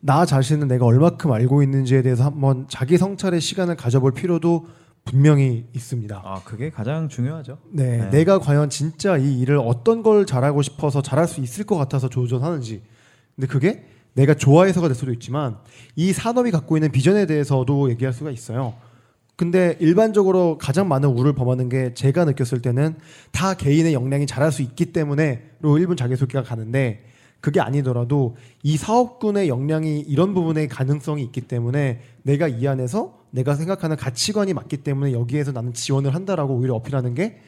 [0.00, 4.66] 나 자신은 내가 얼마큼 알고 있는지에 대해서 한번 자기 성찰의 시간을 가져볼 필요도
[5.08, 6.22] 분명히 있습니다.
[6.22, 7.58] 아, 그게 가장 중요하죠.
[7.70, 8.10] 네, 네.
[8.10, 12.82] 내가 과연 진짜 이 일을 어떤 걸 잘하고 싶어서 잘할 수 있을 것 같아서 도전하는지.
[13.34, 15.56] 근데 그게 내가 좋아해서가 될 수도 있지만
[15.96, 18.74] 이 산업이 갖고 있는 비전에 대해서도 얘기할 수가 있어요.
[19.34, 22.96] 근데 일반적으로 가장 많은 우를 범하는 게 제가 느꼈을 때는
[23.32, 27.04] 다 개인의 역량이 잘할 수 있기 때문에로 1분 자기소개가 가는데
[27.40, 33.96] 그게 아니더라도 이 사업군의 역량이 이런 부분에 가능성이 있기 때문에 내가 이 안에서 내가 생각하는
[33.96, 37.40] 가치관이 맞기 때문에 여기에서 나는 지원을 한다라고 오히려 어필하는 게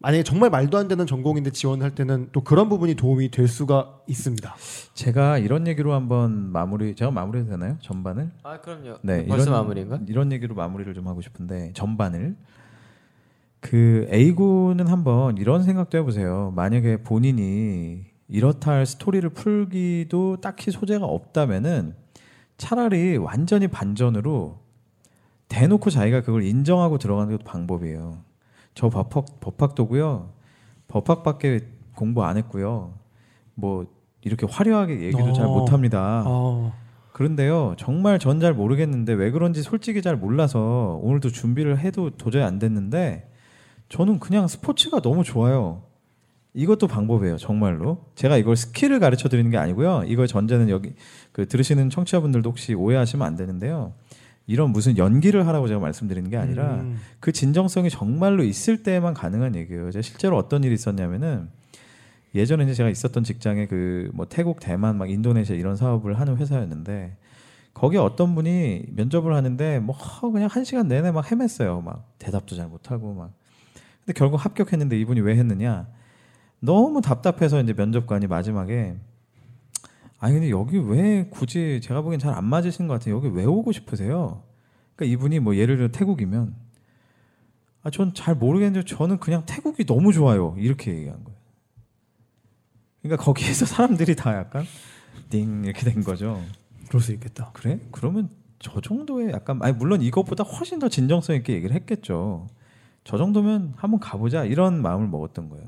[0.00, 4.00] 만약에 정말 말도 안 되는 전공인데 지원을 할 때는 또 그런 부분이 도움이 될 수가
[4.06, 4.54] 있습니다.
[4.92, 7.78] 제가 이런 얘기로 한번 마무리 제가 마무리해도 되나요?
[7.80, 8.30] 전반을?
[8.42, 8.98] 아 그럼요.
[9.02, 10.00] 네, 벌써 이런- 마무리인가?
[10.06, 12.36] 이런 얘기로 마무리를 좀 하고 싶은데 전반을
[13.60, 16.52] 그 A군은 한번 이런 생각도 해보세요.
[16.54, 21.94] 만약에 본인이 이렇다 할 스토리를 풀기도 딱히 소재가 없다면은
[22.58, 24.58] 차라리 완전히 반전으로
[25.48, 28.18] 대놓고 자기가 그걸 인정하고 들어가는 것도 방법이에요.
[28.74, 30.30] 저 법학 법학도고요.
[30.88, 31.60] 법학밖에
[31.94, 32.94] 공부 안 했고요.
[33.54, 33.86] 뭐
[34.22, 35.50] 이렇게 화려하게 얘기도 잘 어.
[35.50, 36.24] 못합니다.
[36.26, 36.72] 어,
[37.12, 42.58] 그런데요, 정말 전 잘 모르겠는데 왜 그런지 솔직히 잘 몰라서 오늘도 준비를 해도 도저히 안
[42.58, 43.30] 됐는데
[43.88, 45.82] 저는 그냥 스포츠가 너무 좋아요.
[46.54, 47.98] 이것도 방법이에요, 정말로.
[48.14, 50.04] 제가 이걸 skill을 가르쳐 드리는 게 아니고요.
[50.06, 50.94] 이걸 전제는 여기
[51.32, 53.92] 그 들으시는 청취자분들도 혹시 오해하시면 안 되는데요.
[54.46, 56.98] 이런 무슨 연기를 하라고 제가 말씀드리는 게 아니라 음.
[57.20, 59.90] 그 진정성이 정말로 있을 때만 가능한 얘기예요.
[59.90, 61.48] 제가 실제로 어떤 일이 있었냐면은
[62.34, 67.16] 예전에 이제 제가 있었던 직장에 그 뭐 태국, 대만, 막 인도네시아 이런 사업을 하는 회사였는데
[67.72, 69.96] 거기 어떤 분이 면접을 하는데 뭐
[70.32, 71.82] 그냥 한 시간 내내 막 헤맸어요.
[71.82, 73.32] 막 대답도 잘 못하고 막.
[74.04, 75.88] 근데 결국 합격했는데 이분이 왜 했느냐?
[76.60, 78.94] 너무 답답해서 이제 면접관이 마지막에
[80.24, 83.16] 아니 근데 여기 왜 굳이 제가 보기엔 잘 안 맞으신 것 같아요.
[83.16, 84.42] 여기 왜 오고 싶으세요?
[84.96, 86.54] 그러니까 이분이 뭐 예를 들어 태국이면
[87.82, 90.54] 아 전 잘 모르겠는데 저는 그냥 태국이 너무 좋아요.
[90.58, 91.38] 이렇게 얘기한 거예요.
[93.02, 94.64] 그러니까 거기에서 사람들이 다 약간
[95.28, 96.40] 띵 이렇게 된 거죠.
[96.88, 97.50] 그럴 수 있겠다.
[97.52, 97.78] 그래?
[97.92, 102.46] 그러면 저 정도의 약간 아니 물론 이것보다 훨씬 더 진정성 있게 얘기를 했겠죠.
[103.04, 105.66] 저 정도면 한번 가보자 이런 마음을 먹었던 거예요.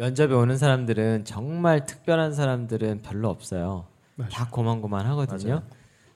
[0.00, 3.84] 면접에 오는 사람들은 정말 특별한 사람들은 별로 없어요.
[4.14, 4.30] 맞아요.
[4.30, 5.56] 다 고만고만 하거든요.
[5.56, 5.62] 맞아요.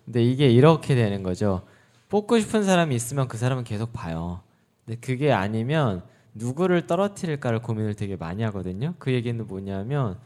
[0.07, 1.67] 근데 이게 이렇게 되는 거죠.
[2.09, 4.41] 뽑고 싶은 사람이 있으면 그 사람은 계속 봐요.
[4.87, 8.95] 근데 그게 아니면 누구를 떨어뜨릴까를 고민을 되게 많이 하거든요.
[8.99, 10.19] 그 얘기는 뭐냐면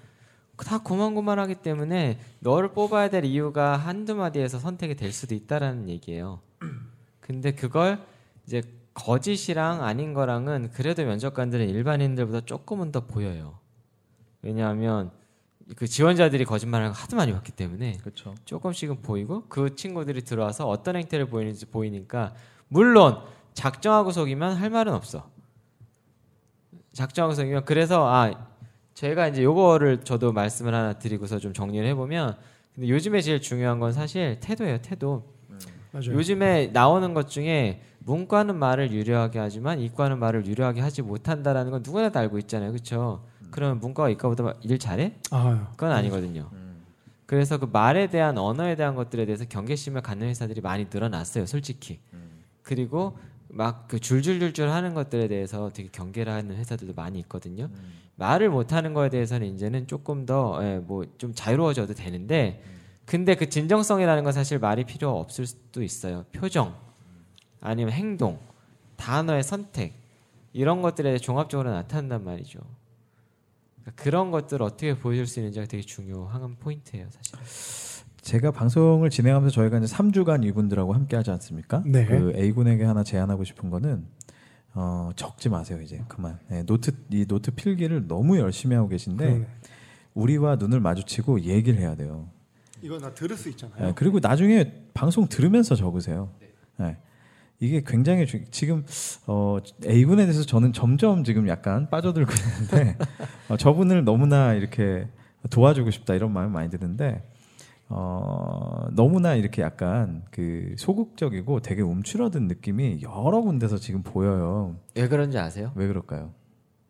[0.57, 6.39] 다 고만고만하기 때문에 너를 뽑아야 될 이유가 한두 마디에서 선택이 될 수도 있다라는 얘기예요.
[7.19, 7.99] 근데 그걸
[8.47, 8.63] 이제
[8.99, 13.59] 거짓이랑 아닌 거랑은 그래도 면접관들은 일반인들보다 조금은 더 보여요.
[14.43, 15.11] 왜냐하면
[15.77, 18.35] 그 지원자들이 거짓말을 하도 많이 봤기 때문에 그렇죠.
[18.45, 22.35] 조금씩은 보이고 그 친구들이 들어와서 어떤 행태를 보이는지 보이니까
[22.69, 23.23] 물론
[23.55, 25.31] 작정하고 속이면 할 말은 없어.
[26.93, 28.49] 작정하고 속이면 그래서 아
[28.95, 32.37] 제가 이제 요거를 저도 말씀을 하나 드리고서 좀 정리를 해보면
[32.75, 35.38] 근데 요즘에 제일 중요한 건 사실 태도예요 태도.
[35.93, 36.13] 맞아요.
[36.13, 42.11] 요즘에 나오는 것 중에 문과는 말을 유려하게 하지만 이과는 말을 유려하게 하지 못한다라는 건 누구나
[42.11, 43.25] 다 알고 있잖아요, 그렇죠?
[43.51, 45.15] 그러면 문과가 이과보다 일 잘해?
[45.31, 46.51] 아, 그건 아니거든요.
[47.27, 52.01] 그래서 그 말에 대한 언어에 대한 것들에 대해서 경계심을 갖는 회사들이 많이 늘어났어요, 솔직히.
[52.63, 53.17] 그리고
[53.51, 57.71] 막 그 줄줄줄줄 하는 것들에 대해서 되게 경계를 하는 회사들도 많이 있거든요.
[58.17, 62.63] 말을 못 하는 거에 대해서는 이제는 조금 더 뭐좀 자유로워져도 되는데
[63.09, 66.27] 근데 그 진정성이라는 건 사실 말이 필요 없을 수도 있어요.
[66.31, 66.75] 표정
[67.59, 68.39] 아니면 행동,
[68.97, 69.95] 단어의 선택
[70.53, 72.61] 이런 것들에 종합적으로 나타난단 말이죠.
[73.81, 78.05] 그러니까 그런 것들을 어떻게 보여줄 수 있는지가 되게 중요한 포인트예요, 사실.
[78.21, 81.83] 제가 방송을 진행하면서 저희가 이제 3주간 이분들하고 함께 하지 않습니까?
[81.87, 82.05] 네.
[82.05, 84.07] 그 A군에게 하나 제안하고 싶은 거는
[84.75, 86.05] 어, 적지 마세요, 이제.
[86.09, 86.39] 그만.
[86.49, 89.47] 네, 노트 이 노트 필기를 너무 열심히 하고 계신데 그러네.
[90.13, 92.29] 우리와 눈을 마주치고 얘기를 해야 돼요.
[92.83, 93.87] 이거 나 들을 수 있잖아요.
[93.89, 96.31] 네, 그리고 나중에 방송 들으면서 적으세요.
[96.79, 96.97] 네.
[97.61, 98.85] 이게 굉장히 주- 지금
[99.27, 102.97] 어, A군에 대해서 저는 점점 지금 약간 빠져들고 있는데
[103.49, 105.09] 어, 저분을 너무나 이렇게
[105.51, 107.29] 도와주고 싶다 이런 마음이 많이 드는데
[107.89, 114.77] 어, 너무나 이렇게 약간 그 소극적이고 되게 움츠러든 느낌이 여러 군데서 지금 보여요.
[114.95, 115.73] 왜 그런지 아세요?
[115.75, 116.33] 왜 그럴까요?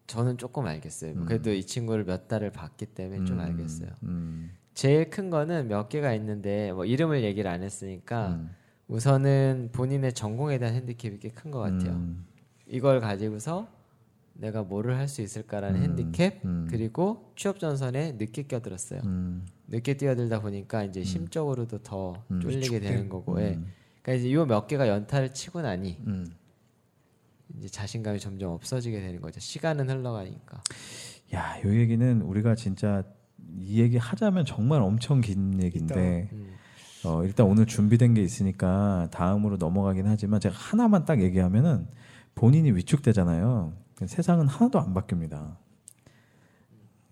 [0.07, 1.15] 저는 조금 알겠어요.
[1.27, 3.91] 그래도 이 친구를 몇 달을 봤기 때문에 좀 음, 알겠어요.
[4.05, 8.51] 음, 제일 큰 거는 몇 개가 있는데 뭐 이름을 얘기를 안 했으니까 음,
[8.87, 11.91] 우선은 본인의 전공에 대한 핸디캡이 꽤 큰 것 같아요.
[11.95, 12.25] 음,
[12.69, 13.67] 이걸 가지고서
[14.35, 16.69] 내가 뭐를 할 수 있을까라는 음, 핸디캡 음.
[16.71, 19.01] 그리고 취업 전선에 늦게 껴들었어요.
[19.05, 22.41] 음, 늦게 뛰어들다 보니까 이제 심적으로도 더 음.
[22.41, 22.81] 쫄리게 위축된.
[22.83, 23.55] 되는 거고, 예.
[23.55, 23.67] 음,
[24.01, 26.25] 그러니까 이제 요 몇 개가 연타를 치고 나니 음.
[27.57, 29.41] 이제 자신감이 점점 없어지게 되는 거죠.
[29.41, 30.63] 시간은 흘러가니까.
[31.35, 33.03] 야, 요 얘기는 우리가 진짜
[33.57, 36.55] 이 얘기 하자면 정말 엄청 긴 얘기인데 음.
[37.05, 41.87] 어, 일단 오늘 준비된 게 있으니까 다음으로 넘어가긴 하지만 제가 하나만 딱 얘기하면은
[42.35, 43.73] 본인이 위축되잖아요.
[44.07, 45.57] 세상은 하나도 안 바뀝니다.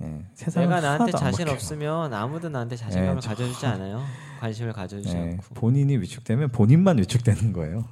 [0.03, 1.49] 예, 세상은 내가 나한테 자신.
[1.49, 4.03] 없으면 아무도 나한테 자신감을 네, 저- 가져주지 않아요.
[4.41, 5.55] 관심을 가져주지 예, 않고.
[5.55, 7.87] 본인이 위축되면 본인만 위축되는 거예요.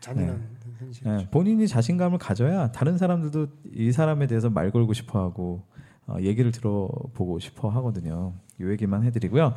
[0.00, 0.46] 잔인한
[0.78, 1.06] 현실.
[1.06, 5.77] 예, 본인이 자신감을 가져야 다른 사람들도 이 사람에 대해서 말 걸고 싶어하고 어,
[6.22, 8.32] 얘기를 들어보고 싶어 하거든요.
[8.60, 9.54] 이 얘기만 해드리고요.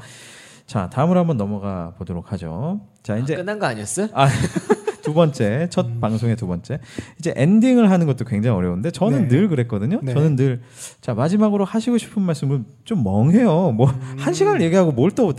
[0.65, 2.81] 자 다음으로 한번 넘어가 보도록 하죠.
[3.03, 4.07] 자 이제 아, 끝난 거 아니었어?
[4.13, 4.27] 아,
[5.01, 6.79] 두 번째 첫 방송의 두 번째
[7.17, 9.27] 이제 엔딩을 하는 것도 굉장히 어려운데 저는 네.
[9.29, 9.99] 늘 그랬거든요.
[10.03, 10.13] 네.
[10.13, 10.61] 저는 늘
[11.01, 13.71] 자 마지막으로 하시고 싶은 말씀은 좀 멍해요.
[13.71, 15.33] 뭐한 시간을 얘기하고 뭘 또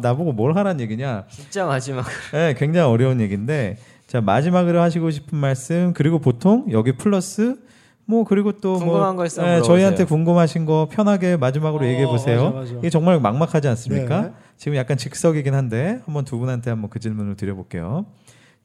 [0.00, 1.24] 나보고 뭘 하라는 얘기냐.
[1.28, 2.06] 진짜 마지막.
[2.32, 7.56] 네, 굉장히 어려운 얘기인데 자 마지막으로 하시고 싶은 말씀 그리고 보통 여기 플러스
[8.10, 9.62] 뭐 그리고 또 궁금한 뭐거 예, 물어보세요.
[9.62, 12.44] 저희한테 궁금하신 거 편하게 마지막으로 어, 얘기해 보세요.
[12.46, 12.74] 맞아, 맞아.
[12.78, 14.22] 이게 정말 막막하지 않습니까?
[14.22, 14.32] 네.
[14.56, 18.06] 지금 약간 즉석이긴 한데 한번 두 분한테 한번 그 질문을 드려볼게요.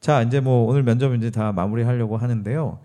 [0.00, 2.78] 자 이제 뭐 오늘 면접 이제 다 마무리하려고 하는데요.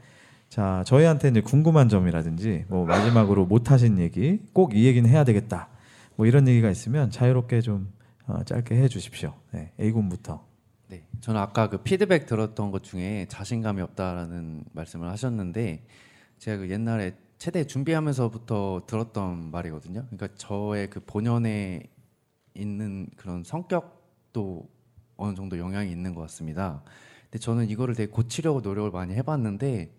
[0.50, 5.68] 자 저희한테 이제 궁금한 점이라든지 뭐 마지막으로 못하신 얘기 꼭 이 얘기는 해야 되겠다.
[6.16, 7.92] 뭐 이런 얘기가 있으면 자유롭게 좀
[8.28, 9.34] 어, 짧게 해주십시오.
[9.52, 10.44] 네, A 군부터.
[10.90, 15.84] 네, 저는 아까 그 피드백 들었던 것 중에 자신감이 없다라는 말씀을 하셨는데
[16.42, 20.08] 제가 그 옛날에 체대 준비하면서부터 들었던 말이거든요.
[20.08, 21.84] 그러니까 저의 그 본연에
[22.56, 24.68] 있는 그런 성격도
[25.18, 26.84] 어느 정도 영향이 있는 것 같습니다.
[27.26, 29.96] 근데 저는 이거를 되게 고치려고 노력을 많이 해봤는데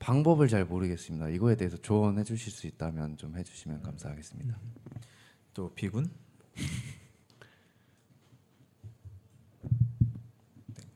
[0.00, 1.28] 방법을 잘 모르겠습니다.
[1.28, 4.58] 이거에 대해서 조언해 주실 수 있다면 좀 해주시면 감사하겠습니다.
[5.54, 6.10] 또 비군.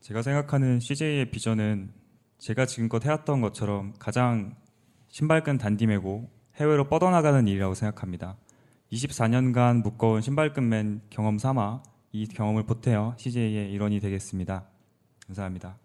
[0.01, 1.93] 제가 생각하는 CJ의 비전은
[2.39, 4.53] 제가 지금껏 해왔던 것처럼 가장
[5.15, 8.35] 신발끈 단디 메고 해외로 뻗어나가는 일이라고 생각합니다.
[8.91, 14.65] 24년간 무거운 신발끈 맨 경험 삼아 이 경험을 보태어 CJ의 일원이 되겠습니다.
[15.25, 15.77] 감사합니다.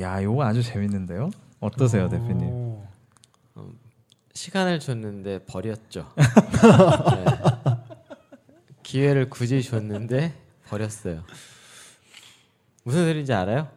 [0.00, 1.30] 야, 요거 아주 재밌는데요.
[1.58, 2.48] 어떠세요, 대표님?
[2.48, 2.86] 오.
[4.34, 6.12] 시간을 줬는데 버렸죠.
[7.16, 7.24] 네.
[8.82, 10.34] 기회를 굳이 줬는데
[10.66, 11.24] 버렸어요.
[12.84, 13.70] 무슨 소리인지 알아요?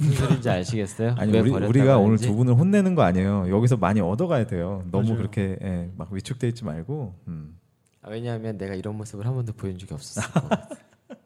[0.00, 1.14] 무슨 소리인지 아시겠어요?
[1.18, 2.16] 아니 왜 우리, 우리 가 오늘?
[2.16, 3.50] 두 분을 혼내는 거 아니에요.
[3.50, 4.82] 여기서 많이 얻어가야 돼요.
[4.90, 5.18] 너무 맞아요.
[5.18, 7.14] 그렇게 예, 막 위축돼 있지 말고.
[7.28, 7.56] 음.
[8.02, 10.22] 아, 왜냐하면 내가 이런 모습을 한 번도 보여준 적이 없었어.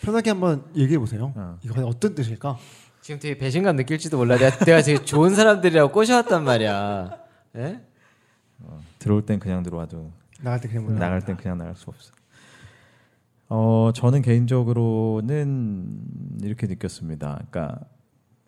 [0.00, 1.32] 편하게 한번 얘기해 보세요.
[1.34, 1.58] 어.
[1.62, 2.56] 이거 어떤 뜻일까?
[3.00, 4.36] 지금 되게 배신감 느낄지도 몰라.
[4.36, 7.18] 내가, 내가 되게 좋은 사람들이라고 꼬셔왔단 말이야.
[7.56, 7.80] 예?
[8.98, 11.20] 들어올 땐 그냥 들어와도 나갈 때 그냥 못 나갈.
[11.24, 12.12] 땐 그냥 나갈 수 없어.
[13.48, 16.00] 어 저는 개인적으로는
[16.42, 17.42] 이렇게 느꼈습니다.
[17.50, 17.80] 그러니까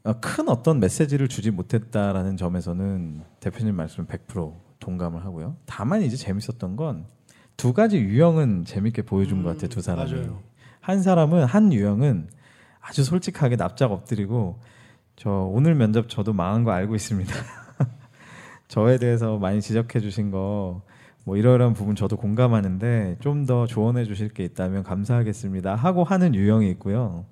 [0.04, 5.56] 어, 큰 어떤 메시지를 주지 못했다라는 점에서는 대표님 말씀 100% 동감을 하고요.
[5.66, 7.20] 다만 이제 재밌었던 건
[7.60, 9.68] 두 가지 유형은 재밌게 보여준 것 같아요.
[9.68, 10.10] 두 사람이.
[10.10, 10.40] 맞아요.
[10.80, 12.30] 한 사람은 한 유형은
[12.80, 14.58] 아주 솔직하게 납작 엎드리고
[15.14, 17.30] 저 오늘 면접 저도 망한 거 알고 있습니다.
[18.68, 20.80] 저에 대해서 많이 지적해 주신 거
[21.24, 26.68] 뭐 이러이러한 부분 저도 공감하는데 좀 더 조언해 주실 게 있다면 감사하겠습니다 하고 하는 유형이
[26.72, 27.24] 있고요.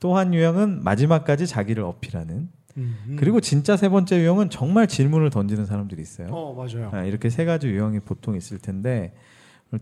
[0.00, 3.16] 또 한 유형은 마지막까지 자기를 어필하는 음, 음.
[3.18, 6.28] 그리고 진짜 세 번째 유형은 정말 질문을 던지는 사람들이 있어요.
[6.30, 6.90] 어 맞아요.
[6.92, 9.12] 아, 이렇게 세 가지 유형이 보통 있을 텐데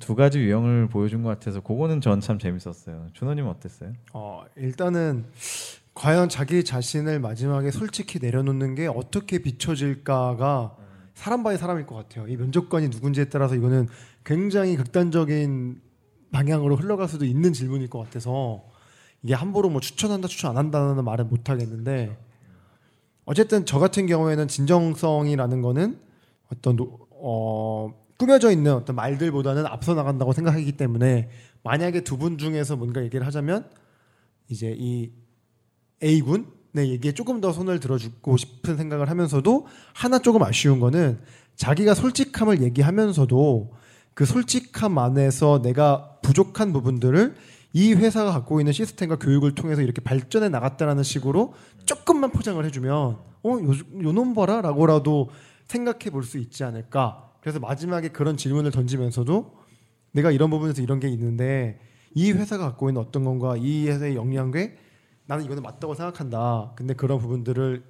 [0.01, 3.07] 두 가지 유형을 보여준 것 같아서 그거는 전 참 재밌었어요.
[3.13, 3.93] 준호님 어땠어요?
[4.13, 5.27] 어 일단은
[5.95, 10.77] 과연 자기 자신을 마지막에 솔직히 내려놓는 게 어떻게 비춰질까가
[11.19, 12.29] 사람 by 사람일 것 같아요.
[12.29, 13.89] 이 면접관이 누군지에 따라서 이거는
[14.25, 15.81] 굉장히 극단적인
[16.31, 18.63] 방향으로 흘러갈 수도 있는 질문일 것 같아서
[19.25, 22.17] 이게 함부로 뭐 추천한다 추천 안 한다는 말은 못 하겠는데
[23.25, 25.99] 어쨌든 저 같은 경우에는 진정성이라는 거는
[26.53, 31.31] 어떤 노- 어 꾸며져 있는 어떤 말들보다는 앞서 나간다고 생각하기 때문에
[31.65, 33.69] 만약에 두 분 중에서 뭔가 얘기를 하자면
[34.49, 35.11] 이제 이
[36.03, 41.19] A군 의 얘기에 조금 더 손을 들어주고 싶은 생각을 하면서도 하나 조금 아쉬운 거는
[41.57, 43.73] 자기가 솔직함을 얘기하면서도
[44.15, 47.35] 그 솔직함 안에서 내가 부족한 부분들을
[47.73, 51.55] 이 회사가 갖고 있는 시스템과 교육을 통해서 이렇게 발전해 나갔다라는 식으로
[51.85, 55.31] 조금만 포장을 해주면 어 요, 요놈 봐라 라고라도
[55.69, 57.31] 생각해 볼 수 있지 않을까.
[57.41, 59.55] 그래서 마지막에 그런 질문을 던지면서도
[60.13, 61.79] 내가 이런 부분에서 이런 게 있는데
[62.15, 64.77] 이 회사가 갖고 있는 어떤 건가 이 회사의 역량괴
[65.29, 66.73] 나는 이거는 맞다고 생각한다.
[66.75, 67.83] 근데 그런 부분들을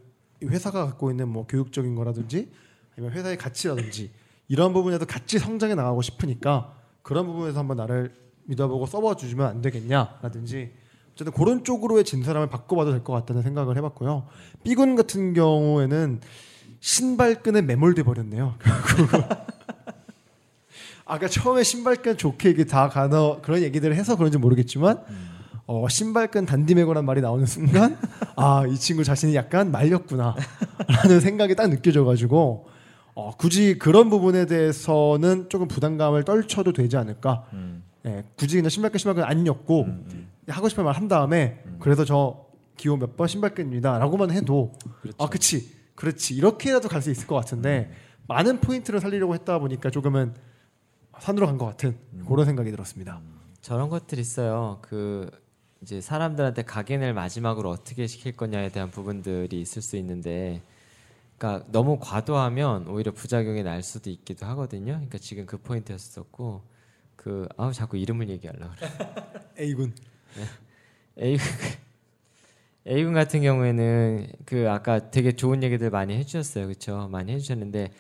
[0.42, 2.50] 이 회사가 갖고 있는 뭐 교육적인 거라든지
[2.96, 4.10] 아니면 회사의 가치라든지
[4.48, 8.12] 이런 부분에서 같이 성장해 나가고 싶으니까 그런 부분에서 한번 나를
[8.44, 10.72] 믿어보고 써봐 주시면 안 되겠냐라든지
[11.12, 14.26] 어쨌든 그런 쪽으로의 진 사람을 바꿔봐도 될 것 같다는 생각을 해봤고요.
[14.64, 16.20] B군 같은 경우에는
[16.80, 18.56] 신발끈에 매몰돼 버렸네요.
[21.04, 25.02] 아까 처음에 신발끈 좋게 얘기 다 가너 그런 얘기들을 해서 그런지 모르겠지만
[25.70, 27.98] 어, 신발끈 단디 매고란 말이 나오는 순간
[28.36, 32.66] 아 이 친구 자신이 약간 말렸구나라는 생각이 딱 느껴져가지고
[33.14, 37.44] 어, 굳이 그런 부분에 대해서는 조금 부담감을 떨쳐도 되지 않을까.
[38.06, 39.86] 예, 굳이 그냥 신발끈 신발끈 안 엮고
[40.48, 44.72] 하고 싶은 말 한 다음에 그래서 저 기호 몇 번 신발끈입니다라고만 해도
[45.18, 46.34] 아 그치 그렇지.
[46.36, 47.90] 이렇게라도 갈 수 있을 것 같은데
[48.28, 50.32] 많은 포인트를 살리려고 했다 보니까 조금은
[51.18, 53.20] 산으로 간 것 같은 그런 생각이 들었습니다.
[53.60, 54.78] 저런 것들 있어요.
[54.80, 55.28] 그
[55.82, 60.62] 이제 사람들한테 각인을 마지막으로 어떻게 시킬 거냐에 대한 부분들이 있을 수 있는데,
[61.36, 64.94] 그러니까 너무 과도하면 오히려 부작용이 날 수도 있기도 하거든요.
[64.94, 66.62] 그러니까 지금 그 포인트였었고,
[67.18, 68.88] 그 아우 자꾸 이름을 얘기하려고 그래.
[69.60, 69.92] A군
[71.20, 71.46] A군
[72.88, 77.08] A군 같은 경우에는 그 아까 되게 좋은 얘기들 많이 해 주셨어요, 그렇죠?
[77.08, 77.92] 많이 해 주셨는데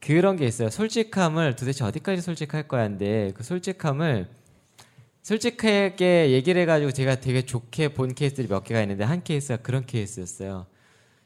[0.00, 0.68] 그런 게 있어요.
[0.68, 4.28] 솔직함을 도대체 어디까지 솔직할 거야인데 그 솔직함을
[5.26, 10.66] 솔직하게 얘기를 해가지고 제가 되게 좋게 본 케이스들이 몇 개가 있는데 한 케이스가 그런 케이스였어요.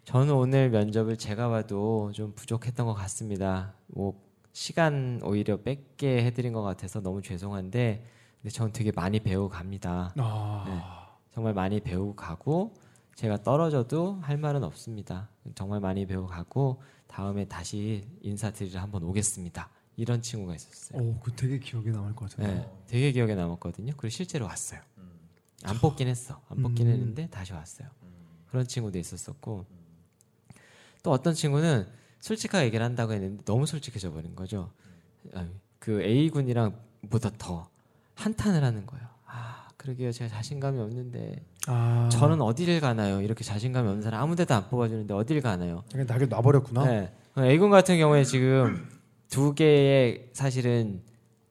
[0.04, 3.74] 저는 오늘 면접을 제가 봐도 좀 부족했던 것 같습니다.
[3.88, 4.18] 뭐
[4.54, 8.06] 시간 오히려 뺏게 해드린 것 같아서 너무 죄송한데
[8.40, 10.14] 근데 저는 되게 많이 배우고 갑니다.
[10.16, 12.72] 아, 정말 많이 배우고 가고
[13.16, 15.28] 제가 떨어져도 할 말은 없습니다.
[15.54, 19.68] 정말 많이 배우고 가고 다음에 다시 인사드리러 한번 오겠습니다.
[19.96, 21.02] 이런 친구가 있었어요.
[21.02, 22.54] 오, 그 되게 기억에 남을 것 같은데.
[22.54, 23.92] 네, 되게 기억에 남았거든요.
[23.96, 24.80] 그리고 실제로 왔어요.
[25.64, 26.40] 안 뽑긴 했어.
[26.48, 26.92] 안 뽑긴 음.
[26.92, 27.88] 했는데 다시 왔어요.
[28.50, 29.66] 그런 친구도 있었었고
[31.02, 31.86] 또 어떤 친구는
[32.20, 34.70] 솔직하게 얘기를 한다고 했는데 너무 솔직해져 버린 거죠.
[35.34, 35.46] 아,
[35.78, 36.74] 그 A 군이랑
[37.08, 37.68] 보다 더
[38.14, 39.06] 한탄을 하는 거예요.
[39.26, 40.12] 아, 그러게요.
[40.12, 43.20] 제가 자신감이 없는데 아, 저는 어디를 가나요?
[43.22, 45.84] 이렇게 자신감이 없는 사람 아무데도 안 뽑아주는데 어디를 가나요?
[45.90, 46.84] 그냥 낙을 놔버렸구나.
[46.84, 47.12] 네.
[47.38, 48.86] A군 같은 경우에 지금
[49.30, 51.02] 두 개의 사실은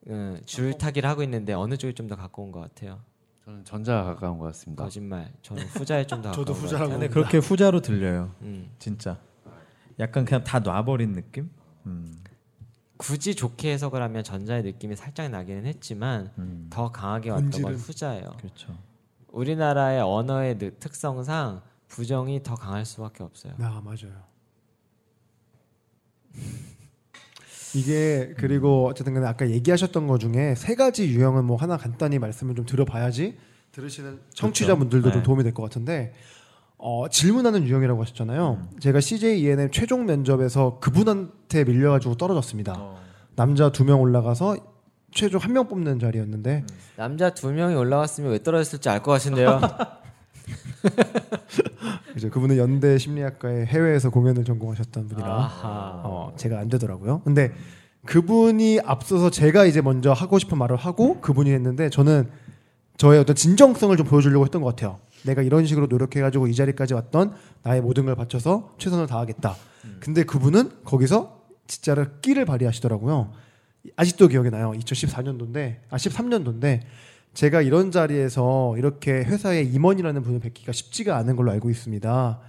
[0.06, 3.00] 어, 줄 타기를 하고 있는데 어느 쪽이 좀 더 가까운 것 같아요?
[3.44, 4.84] 저는 전자가 가까운 것 같습니다.
[4.84, 5.32] 거짓말.
[5.42, 6.98] 저는 후자에 좀 더 가까운 저도 것 후자라고 같아요.
[7.00, 8.34] 근데 그렇게 후자로 들려요.
[8.42, 8.70] 음.
[8.78, 9.18] 진짜.
[9.98, 11.50] 약간 그냥 다 놔버린 느낌?
[11.86, 12.22] 음.
[12.96, 16.66] 굳이 좋게 해석을 하면 전자의 느낌이 살짝 나기는 했지만 음.
[16.70, 17.78] 더 강하게 왔던 건 본질은.
[17.78, 18.30] 후자예요.
[18.38, 18.76] 그렇죠.
[19.28, 23.54] 우리나라의 언어의 느- 특성상 부정이 더 강할 수밖에 없어요.
[23.58, 24.22] 아 맞아요.
[27.74, 32.54] 이게 그리고 어쨌든 간에 아까 얘기하셨던 것 중에 세 가지 유형은 뭐 하나 간단히 말씀을
[32.54, 33.36] 좀 드려봐야지
[33.72, 35.22] 들으시는 청취자분들도 좀 네.
[35.22, 36.12] 도움이 될 것 같은데
[36.78, 38.68] 어, 질문하는 유형이라고 하셨잖아요.
[38.80, 42.94] 제가 CJ ENM 최종 면접에서 그분한테 밀려가지고 떨어졌습니다.
[43.36, 44.56] 남자 두 명 올라가서
[45.12, 46.64] 최종 한 명 뽑는 자리였는데
[46.96, 49.60] 남자 두 명이 올라왔으면 왜 떨어졌을지 알 것 같은데요.
[52.16, 55.28] 이제 그분은 연대 심리학과의 해외에서 공연을 전공하셨던 분이라.
[56.04, 57.22] 어, 제가 안 되더라고요.
[57.24, 57.52] 근데
[58.06, 62.28] 그분이 앞서서 제가 이제 먼저 하고 싶은 말을 하고 그분이 했는데 저는
[62.96, 64.98] 저의 어떤 진정성을 좀 보여주려고 했던 것 같아요.
[65.24, 69.54] 내가 이런 식으로 노력해가지고 이 자리까지 왔던 나의 모든 걸 바쳐서 최선을 다하겠다.
[70.00, 73.32] 근데 그분은 거기서 진짜로 끼를 발휘하시더라고요.
[73.96, 74.72] 아직도 기억이 나요.
[74.72, 76.80] 2014년도인데, 아 13년도인데
[77.34, 82.40] 제가 이런 자리에서 이렇게 회사의 임원이라는 분을 뵙기가 쉽지가 않은 걸로 알고 있습니다.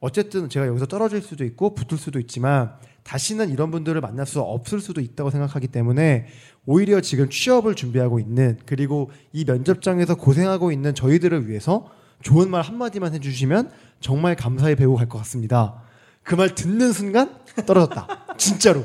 [0.00, 2.72] 어쨌든 제가 여기서 떨어질 수도 있고 붙을 수도 있지만
[3.02, 6.26] 다시는 이런 분들을 만날 수 없을 수도 있다고 생각하기 때문에
[6.64, 11.90] 오히려 지금 취업을 준비하고 있는 그리고 이 면접장에서 고생하고 있는 저희들을 위해서
[12.22, 13.70] 좋은 말 한마디만 해주시면
[14.00, 15.82] 정말 감사히 배우고 갈 것 같습니다.
[16.22, 17.34] 그 말 듣는 순간
[17.66, 18.36] 떨어졌다.
[18.36, 18.84] 진짜로.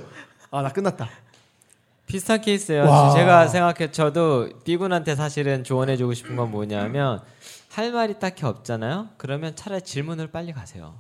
[0.52, 1.10] 아, 나 끝났다.
[2.06, 2.84] 비슷한 케이스예요.
[2.84, 3.14] 와.
[3.14, 7.22] 제가 생각해 저도 B군한테 사실은 조언해주고 싶은 건 뭐냐면
[7.70, 9.10] 할 말이 딱히 없잖아요.
[9.18, 11.00] 그러면 차라리 질문을 빨리 가세요.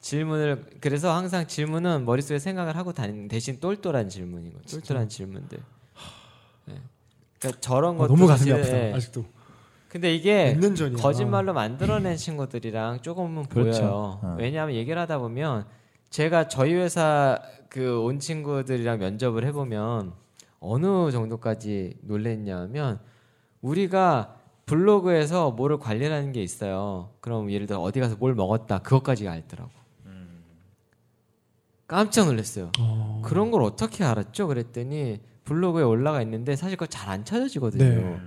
[0.00, 4.80] 질문을 그래서 항상 질문은 머릿속에 생각을 하고 다니는 대신 똘똘한 질문인 거죠.
[4.80, 5.58] 똘똘한 질문들.
[6.66, 6.80] 네.
[7.38, 8.76] 그러니까 저런 아, 것도 너무 가슴이 아프다.
[8.76, 8.92] 예.
[8.94, 9.24] 아직도.
[9.88, 10.58] 근데 이게.
[10.96, 13.80] 거짓말로 만들어낸 친구들이랑 조금은 그렇죠.
[13.80, 14.20] 보여요.
[14.22, 14.36] 어.
[14.38, 15.66] 왜냐하면 얘기를 하다 보면
[16.10, 17.40] 제가 저희 회사
[17.76, 20.14] 그 온 친구들이랑 면접을 해보면
[20.60, 23.00] 어느 정도까지 놀랬냐면
[23.60, 27.10] 우리가 블로그에서 뭐를 관리하는 게 있어요.
[27.20, 29.70] 그럼 예를 들어 어디 가서 뭘 먹었다 그것까지 알더라고.
[31.86, 32.72] 깜짝 놀랐어요.
[32.80, 33.22] 어.
[33.24, 34.48] 그런 걸 어떻게 알았죠?
[34.48, 37.84] 그랬더니 블로그에 올라가 있는데 사실 그거 잘 안 찾아지거든요.
[37.84, 38.20] 네.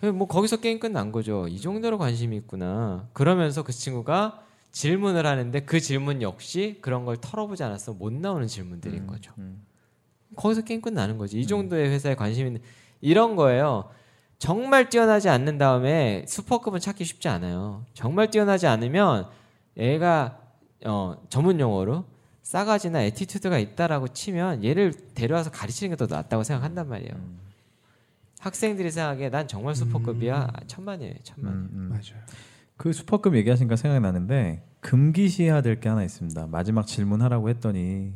[0.00, 1.48] 그뭐 거기서 게임 끝난 거죠.
[1.48, 3.08] 이 정도로 관심이 있구나.
[3.14, 4.45] 그러면서 그 친구가
[4.76, 9.32] 질문을 하는데 그 질문 역시 그런 걸 털어보지 않았어 못 나오는 질문들인 거죠.
[9.38, 9.64] 음.
[10.36, 11.40] 거기서 게임 끝나는 거지.
[11.40, 12.60] 이 정도의 회사에 관심 있는
[13.00, 13.88] 이런 거예요.
[14.38, 17.86] 정말 뛰어나지 않는 다음에 슈퍼급은 찾기 쉽지 않아요.
[17.94, 19.26] 정말 뛰어나지 않으면
[19.78, 20.38] 얘가
[20.84, 22.04] 어, 전문 용어로
[22.42, 27.14] 싸가지나 attitude가 있다라고 치면 얘를 데려와서 가르치는 게 더 낫다고 생각한단 말이에요.
[28.40, 30.52] 학생들이 생각하기에 난 정말 슈퍼급이야.
[30.66, 31.54] 천만이에요, 천만.
[31.54, 31.88] 음, 음.
[31.88, 32.22] 맞아요.
[32.76, 36.46] 그 슈퍼급 얘기하시니까 생각이 나는데 금기시해야 될 게 하나 있습니다.
[36.50, 38.12] 마지막 질문하라고 했더니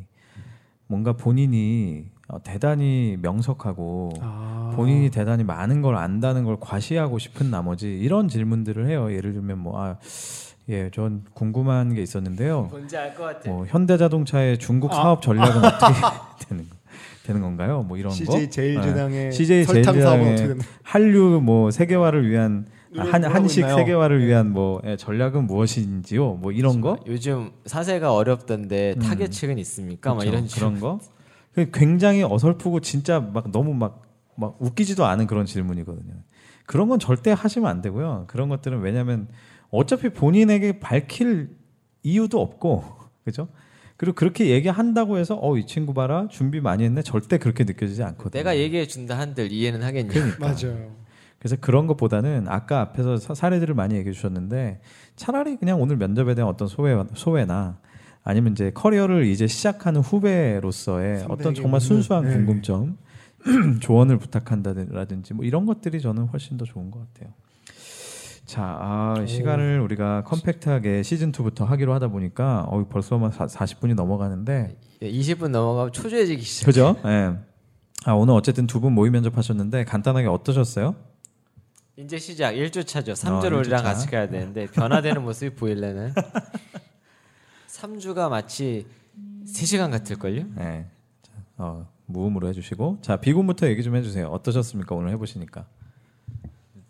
[0.87, 4.73] 뭔가 본인이 어, 대단히 명석하고 아.
[4.75, 9.11] 본인이 대단히 많은 걸 안다는 걸 과시하고 싶은 나머지 이런 질문들을 해요.
[9.11, 9.97] 예를 들면 뭐 아,
[10.69, 12.67] 예, 전 궁금한 게 있었는데요.
[12.71, 13.49] 뭔지 알 것 같아.
[13.49, 15.93] 뭐 현대자동차의 중국 사업 전략은 어떻게
[16.47, 16.75] 되는 거-
[17.25, 17.83] 되는 건가요?
[17.83, 18.15] 뭐 이런 거.
[18.15, 19.31] CJ 제일제당의 네.
[19.31, 23.75] CJ 설탕 사업은 제일제당의 어떻게 되는 한류 뭐 세계화를 위한 아, 한 한식 있나요?
[23.77, 26.33] 세계화를 위한 뭐 예, 전략은 무엇인지요?
[26.35, 26.97] 뭐 이런 거.
[27.07, 29.01] 요즘 사세가 어렵던데 음.
[29.01, 30.13] 타겟책은 있습니까?
[30.13, 30.37] 막 그렇죠.
[30.37, 30.99] 이런 그런 거.
[31.53, 34.03] 그 굉장히 어설프고 진짜 막 너무 막,
[34.35, 36.13] 막 웃기지도 않은 그런 질문이거든요.
[36.65, 38.25] 그런 건 절대 하시면 안 되고요.
[38.27, 39.27] 그런 것들은 왜냐하면
[39.69, 41.49] 어차피 본인에게 밝힐
[42.03, 42.83] 이유도 없고
[43.25, 43.47] 그죠?
[43.97, 48.31] 그리고 그렇게 얘기한다고 해서 어 이 친구 봐라 준비 많이 했네 절대 그렇게 느껴지지 않거든요.
[48.39, 50.11] 내가 얘기해 준다 한들 이해는 하겠냐.
[50.11, 50.39] 그러니까.
[50.47, 51.00] 맞아요.
[51.41, 54.79] 그래서 그런 것보다는 아까 앞에서 사- 사례들을 많이 얘기해 주셨는데
[55.15, 57.79] 차라리 그냥 오늘 면접에 대한 어떤 소외, 소외나
[58.23, 62.33] 아니면 이제 커리어를 이제 시작하는 후배로서의 어떤 정말 순수한 네.
[62.35, 62.97] 궁금점
[63.81, 67.33] 조언을 부탁한다든지 뭐 이런 것들이 저는 훨씬 더 좋은 것 같아요.
[68.45, 74.75] 자, 아, 시간을 우리가 컴팩트하게 시즌 2부터 하기로 하다 보니까 어, 벌써 막 40분이 넘어가는데
[75.01, 76.65] 20분 넘어가면 초조해지기 시작.
[76.67, 76.95] 그죠?
[77.05, 77.31] 예.
[78.05, 80.95] 아, 오늘 어쨌든 두 분 모의 면접하셨는데 간단하게 어떠셨어요?
[82.03, 83.13] 이제 시작 1주차죠.
[83.13, 83.83] 3주를 어, 우리랑.
[83.83, 86.13] 같이 가야 되는데 변화되는 모습이 보일래는
[87.67, 88.85] 3주가 마치
[89.45, 90.45] 3시간 같을걸요?
[90.55, 90.87] 네.
[91.21, 94.27] 자, 어, 무음으로 해주시고 자 비군부터 얘기 좀 해주세요.
[94.27, 95.65] 어떠셨습니까 오늘 해보시니까?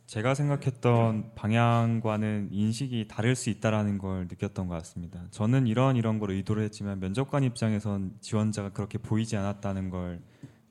[0.08, 5.24] 제가 생각했던 방향과는 인식이 다를 수 있다라는 걸 느꼈던 것 같습니다.
[5.32, 10.20] 저는 이런 이런 걸 의도를 했지만 면접관 입장에선 지원자가 그렇게 보이지 않았다는 걸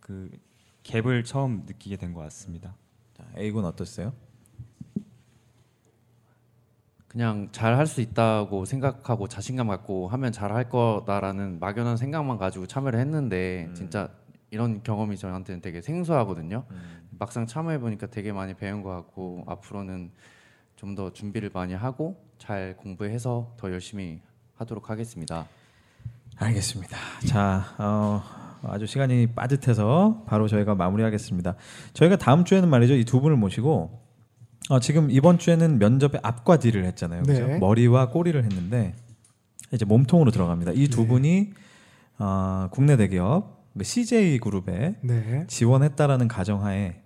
[0.01, 0.29] 그
[0.83, 2.75] 갭을 처음 느끼게 된 것 같습니다.
[3.17, 4.13] 자, A군 어떠세요?
[7.11, 12.67] 그냥 잘 할 수 있다고 생각하고 자신감 갖고 하면 잘 할 거다라는 막연한 생각만 가지고
[12.69, 13.75] 참여를 했는데 음.
[13.75, 14.09] 진짜
[14.51, 16.65] 이런 경험이 저한테는 되게 생소하거든요.
[17.19, 20.11] 막상 참여해 보니까 되게 많이 배운 것 같고 앞으로는
[20.77, 24.21] 좀 더 준비를 많이 하고 잘 공부해서 더 열심히
[24.57, 25.47] 하도록 하겠습니다.
[26.37, 26.97] 알겠습니다.
[27.27, 28.23] 자, 어,
[28.63, 31.55] 아주 시간이 빠듯해서 바로 저희가 마무리하겠습니다.
[31.93, 34.00] 저희가 다음 주에는 말이죠 이 두 분을 모시고
[34.71, 37.25] 어, 지금 이번 주에는 면접의 앞과 뒤를 했잖아요.
[37.25, 37.45] 그죠?
[37.45, 37.59] 네.
[37.59, 38.95] 머리와 꼬리를 했는데
[39.73, 40.73] 이제 몸통으로 들어갑니다.
[40.73, 41.09] 이두 네.
[41.09, 41.51] 분이
[42.21, 45.45] 어, 국내 대기업 CJ 그룹에 네.
[45.49, 47.03] 지원했다라는 가정하에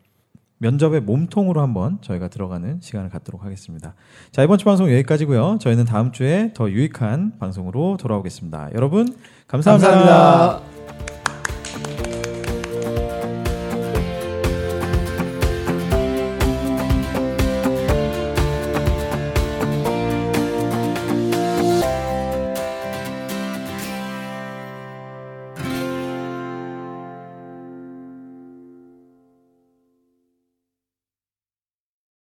[0.59, 3.95] 면접의 몸통으로 한번 저희가 들어가는 시간을 갖도록 하겠습니다.
[4.31, 5.59] 자, 이번 주 방송 여기까지고요.
[5.61, 8.71] 저희는 다음 주에 더 유익한 방송으로 돌아오겠습니다.
[8.75, 9.07] 여러분
[9.49, 9.91] 감사합니다.
[9.91, 10.74] 감사합니다.